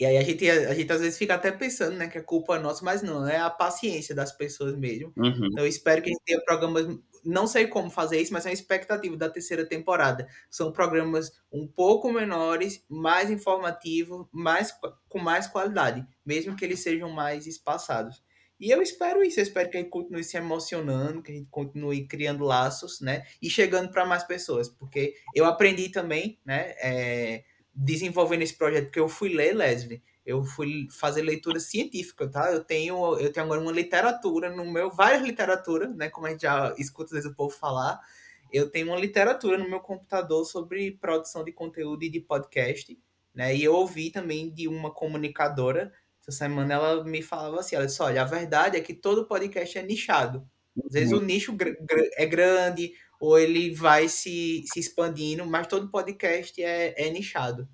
[0.00, 2.56] E aí a gente, a gente às vezes fica até pensando, né, que a culpa
[2.56, 5.12] é nossa, mas não, é a paciência das pessoas mesmo.
[5.14, 5.48] Uhum.
[5.52, 8.48] Então eu espero que a gente tenha programas, não sei como fazer isso, mas é
[8.48, 10.26] uma expectativa da terceira temporada.
[10.48, 14.74] São programas um pouco menores, mais informativos, mais,
[15.06, 18.22] com mais qualidade, mesmo que eles sejam mais espaçados.
[18.58, 21.48] E eu espero isso, eu espero que a gente continue se emocionando, que a gente
[21.50, 27.44] continue criando laços, né, e chegando para mais pessoas, porque eu aprendi também, né, é,
[27.74, 32.52] desenvolvendo esse projeto, porque eu fui ler, Leslie, eu fui fazer leitura científica, tá?
[32.52, 36.08] Eu tenho, eu tenho agora uma literatura no meu, várias literaturas, né?
[36.08, 38.00] Como a gente já escuta às vezes o povo falar,
[38.52, 42.98] eu tenho uma literatura no meu computador sobre produção de conteúdo e de podcast,
[43.34, 43.54] né?
[43.54, 48.02] E eu ouvi também de uma comunicadora, essa semana ela me falava assim, ela disse,
[48.02, 50.46] olha, a verdade é que todo podcast é nichado.
[50.84, 51.56] Às vezes o nicho
[52.16, 57.68] é grande, ou ele vai se, se expandindo, mas todo podcast é, é nichado.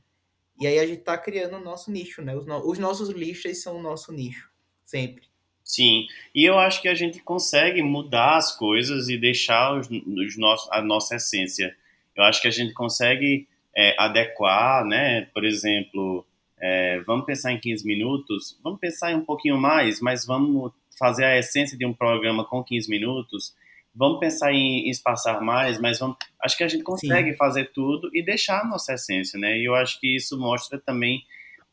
[0.60, 2.34] E aí a gente está criando o nosso nicho, né?
[2.34, 4.50] Os, no, os nossos lixos são o nosso nicho,
[4.84, 5.24] sempre.
[5.62, 10.36] Sim, e eu acho que a gente consegue mudar as coisas e deixar os, os
[10.36, 11.76] nossos, a nossa essência.
[12.16, 15.26] Eu acho que a gente consegue é, adequar, né?
[15.34, 16.26] Por exemplo,
[16.58, 21.24] é, vamos pensar em 15 minutos, vamos pensar em um pouquinho mais, mas vamos fazer
[21.24, 23.54] a essência de um programa com 15 minutos
[23.96, 27.36] vamos pensar em, espaçar mais, mas vamos, acho que a gente consegue Sim.
[27.36, 29.58] fazer tudo e deixar a nossa essência, né?
[29.58, 31.24] E eu acho que isso mostra também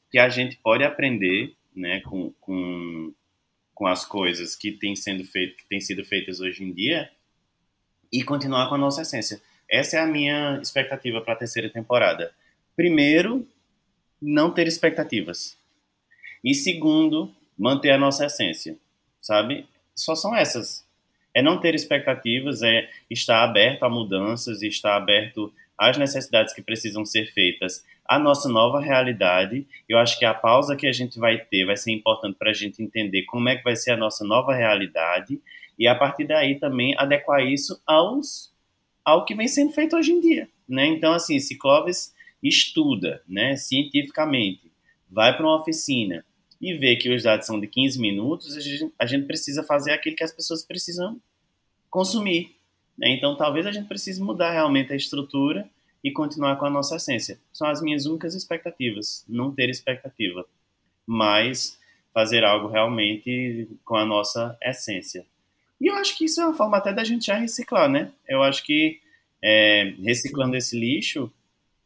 [0.09, 3.13] que a gente pode aprender, né, com, com,
[3.73, 7.09] com as coisas que têm sendo feitas, que têm sido feitas hoje em dia
[8.11, 9.41] e continuar com a nossa essência.
[9.69, 12.33] Essa é a minha expectativa para a terceira temporada.
[12.75, 13.47] Primeiro,
[14.21, 15.57] não ter expectativas.
[16.43, 18.77] E segundo, manter a nossa essência,
[19.19, 19.67] sabe?
[19.95, 20.82] Só são essas
[21.33, 26.61] é não ter expectativas, é estar aberto a mudanças e estar aberto às necessidades que
[26.61, 29.65] precisam ser feitas, à nossa nova realidade.
[29.89, 32.53] Eu acho que a pausa que a gente vai ter vai ser importante para a
[32.53, 35.41] gente entender como é que vai ser a nossa nova realidade
[35.77, 38.53] e a partir daí também adequar isso aos
[39.03, 40.85] ao que vem sendo feito hoje em dia, né?
[40.85, 44.71] Então assim, se Clóvis estuda, né, cientificamente,
[45.09, 46.25] vai para uma oficina,
[46.63, 49.91] e vê que os dados são de 15 minutos, a gente, a gente precisa fazer
[49.91, 51.19] aquilo que as pessoas precisam
[51.89, 52.55] consumir.
[52.97, 53.09] Né?
[53.09, 55.69] Então, talvez a gente precise mudar realmente a estrutura
[56.01, 57.37] e continuar com a nossa essência.
[57.51, 60.45] São as minhas únicas expectativas, não ter expectativa,
[61.05, 61.77] mas
[62.13, 65.25] fazer algo realmente com a nossa essência.
[65.81, 68.09] E eu acho que isso é uma forma até da gente já reciclar, né?
[68.25, 69.01] Eu acho que
[69.41, 71.29] é, reciclando esse lixo,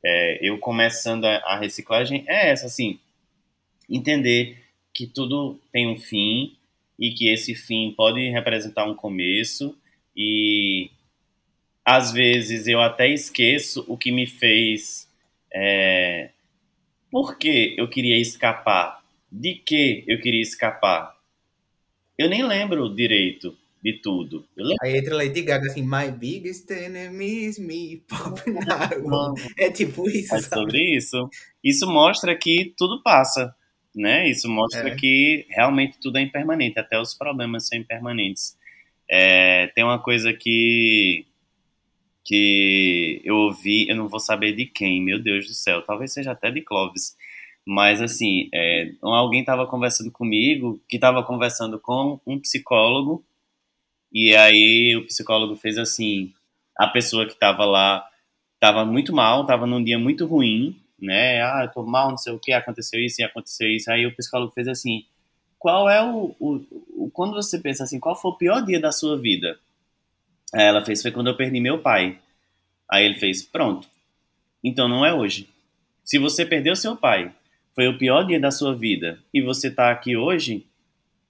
[0.05, 2.99] é, eu começando a, a reciclagem é essa, assim,
[3.89, 4.66] entender
[4.98, 6.58] que tudo tem um fim
[6.98, 9.78] e que esse fim pode representar um começo
[10.16, 10.89] e
[11.86, 15.08] às vezes eu até esqueço o que me fez
[15.54, 16.32] é,
[17.12, 21.16] por que eu queria escapar de que eu queria escapar
[22.18, 24.43] eu nem lembro direito de tudo.
[24.82, 29.36] Aí entra Lady Gaga assim, My biggest enemy is me, pop now.
[29.56, 30.34] É tipo isso.
[30.34, 31.30] É sobre isso.
[31.64, 33.56] Isso mostra que tudo passa
[33.98, 34.30] né?
[34.30, 34.95] Isso mostra É.
[34.95, 38.58] que realmente tudo é impermanente, até os problemas são impermanentes.
[39.10, 41.26] É, tem uma coisa que
[42.24, 46.32] que eu ouvi, eu não vou saber de quem, meu Deus do céu, talvez seja
[46.32, 47.16] até de Clovis,
[47.66, 53.24] mas assim, é, alguém estava conversando comigo, que estava conversando com um psicólogo,
[54.12, 56.34] e aí o psicólogo fez assim,
[56.78, 58.06] a pessoa que estava lá
[58.56, 61.41] estava muito mal, estava num dia muito ruim, né?
[61.41, 63.91] Ah, eu tô mal, não sei o que, aconteceu isso e aconteceu isso.
[63.91, 65.06] Aí o psicólogo fez assim:
[65.60, 67.10] qual é o, o, o.
[67.12, 69.60] Quando você pensa assim, qual foi o pior dia da sua vida?
[70.54, 72.20] Aí ela fez: foi quando eu perdi meu pai.
[72.89, 73.88] Aí ele fez: pronto.
[74.64, 75.50] Então não é hoje.
[76.04, 77.34] Se você perdeu seu pai,
[77.76, 80.66] foi o pior dia da sua vida e você tá aqui hoje,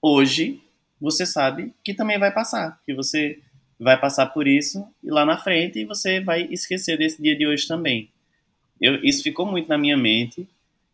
[0.02, 0.62] hoje
[1.00, 3.40] você sabe que também vai passar, que você
[3.80, 7.68] vai passar por isso e lá na frente você vai esquecer desse dia de hoje
[7.68, 8.10] também.
[8.82, 10.48] Eu, isso ficou muito na minha mente,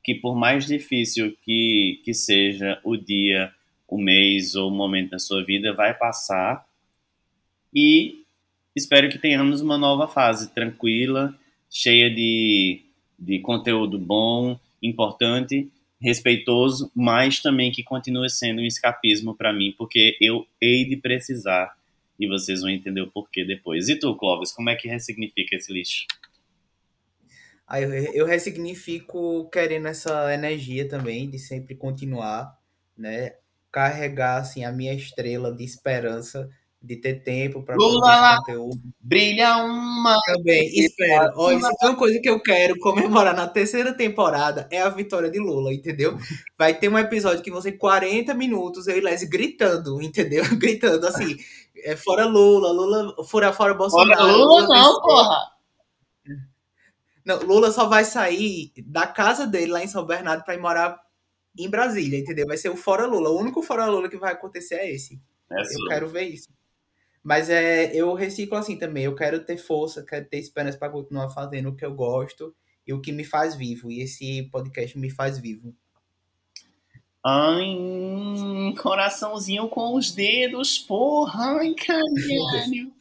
[0.03, 3.51] que por mais difícil que, que seja o dia,
[3.87, 6.65] o mês ou o momento da sua vida, vai passar.
[7.73, 8.23] E
[8.75, 11.37] espero que tenhamos uma nova fase tranquila,
[11.69, 12.81] cheia de,
[13.17, 20.17] de conteúdo bom, importante, respeitoso, mas também que continue sendo um escapismo para mim, porque
[20.19, 21.73] eu hei de precisar
[22.19, 23.87] e vocês vão entender o porquê depois.
[23.89, 26.05] E tu, Clóvis, como é que ressignifica esse lixo?
[27.73, 32.55] Aí eu, eu ressignifico querendo essa energia também de sempre continuar,
[32.95, 33.31] né?
[33.71, 36.47] Carregar assim a minha estrela de esperança
[36.79, 38.37] de ter tempo para Lula!
[38.37, 38.79] conteúdo.
[39.01, 40.15] Brilha uma.
[40.23, 41.33] Também, espero.
[41.35, 45.31] Olha, isso é uma coisa que eu quero comemorar na terceira temporada é a vitória
[45.31, 46.15] de Lula, entendeu?
[46.55, 50.43] Vai ter um episódio que vão ser 40 minutos eu e Les gritando, entendeu?
[50.59, 51.37] Gritando assim,
[51.83, 54.21] é, fora Lula, Lula, fora, fora Bolsonaro.
[54.21, 55.01] Olha, Lula não, venceu.
[55.01, 55.53] porra!
[57.25, 61.01] Não, Lula só vai sair da casa dele lá em São Bernardo para ir morar
[61.57, 62.47] em Brasília, entendeu?
[62.47, 63.29] Vai ser o fora Lula.
[63.29, 65.21] O único fora Lula que vai acontecer é esse.
[65.51, 66.49] É Eu quero ver isso.
[67.23, 69.05] Mas é, eu reciclo assim também.
[69.05, 72.53] Eu quero ter força, quero ter esperança para continuar fazendo o que eu gosto
[72.85, 73.89] e o que me faz vivo.
[73.89, 75.73] E esse podcast me faz vivo.
[77.25, 82.91] Ai, coraçãozinho com os dedos, porra, ai, caralho.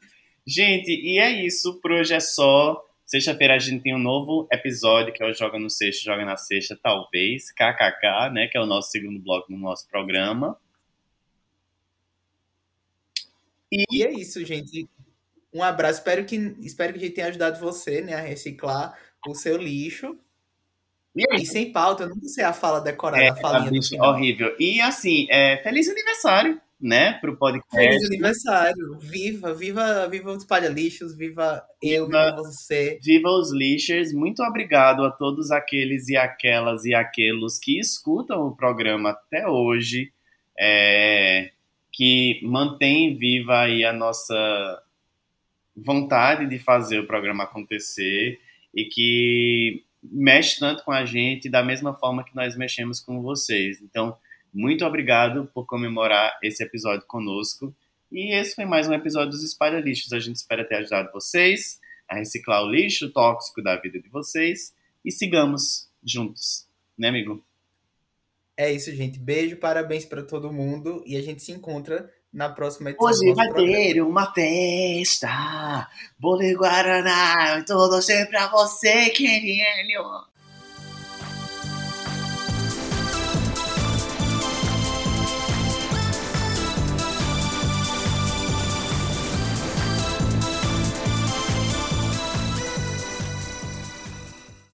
[0.46, 2.80] Gente, e é isso, por hoje é só.
[3.12, 6.38] Sexta-feira a gente tem um novo episódio, que é o Joga no Sexta, Joga na
[6.38, 10.58] Sexta, talvez, KKK, né, que é o nosso segundo bloco no nosso programa.
[13.70, 14.88] E é isso, gente.
[15.52, 15.98] Um abraço.
[15.98, 18.98] Espero que, espero que a gente tenha ajudado você né, a reciclar
[19.28, 20.18] o seu lixo.
[21.14, 24.56] E é E sem pauta, eu não sei a fala decorada, É, a falinha horrível.
[24.58, 27.76] E assim, é, feliz aniversário, né, pro podcast.
[27.76, 28.98] Feliz aniversário.
[28.98, 32.98] Viva, viva, viva os palha-lixos, viva eu, Viva- viva você.
[33.00, 38.56] Viva os lixers, muito obrigado a todos aqueles e aquelas e aqueles que escutam o
[38.56, 40.12] programa até hoje,
[40.58, 41.52] é,
[41.92, 44.82] que mantém viva aí a nossa
[45.76, 48.40] vontade de fazer o programa acontecer
[48.74, 53.80] e que mexe tanto com a gente da mesma forma que nós mexemos com vocês.
[53.80, 54.16] Então,
[54.52, 57.74] muito obrigado por comemorar esse episódio conosco.
[58.10, 60.12] E esse foi mais um episódio dos Espalha Lixos.
[60.12, 64.74] A gente espera ter ajudado vocês a reciclar o lixo tóxico da vida de vocês
[65.02, 67.42] e sigamos juntos, né, amigo?
[68.56, 69.18] É isso, gente.
[69.18, 73.08] Beijo, parabéns pra todo mundo e a gente se encontra na próxima edição.
[73.08, 73.72] do Hoje nosso vai programa.
[73.72, 75.88] ter uma festa,
[76.18, 80.31] bolo e guaraná, tudo sempre pra você, querido.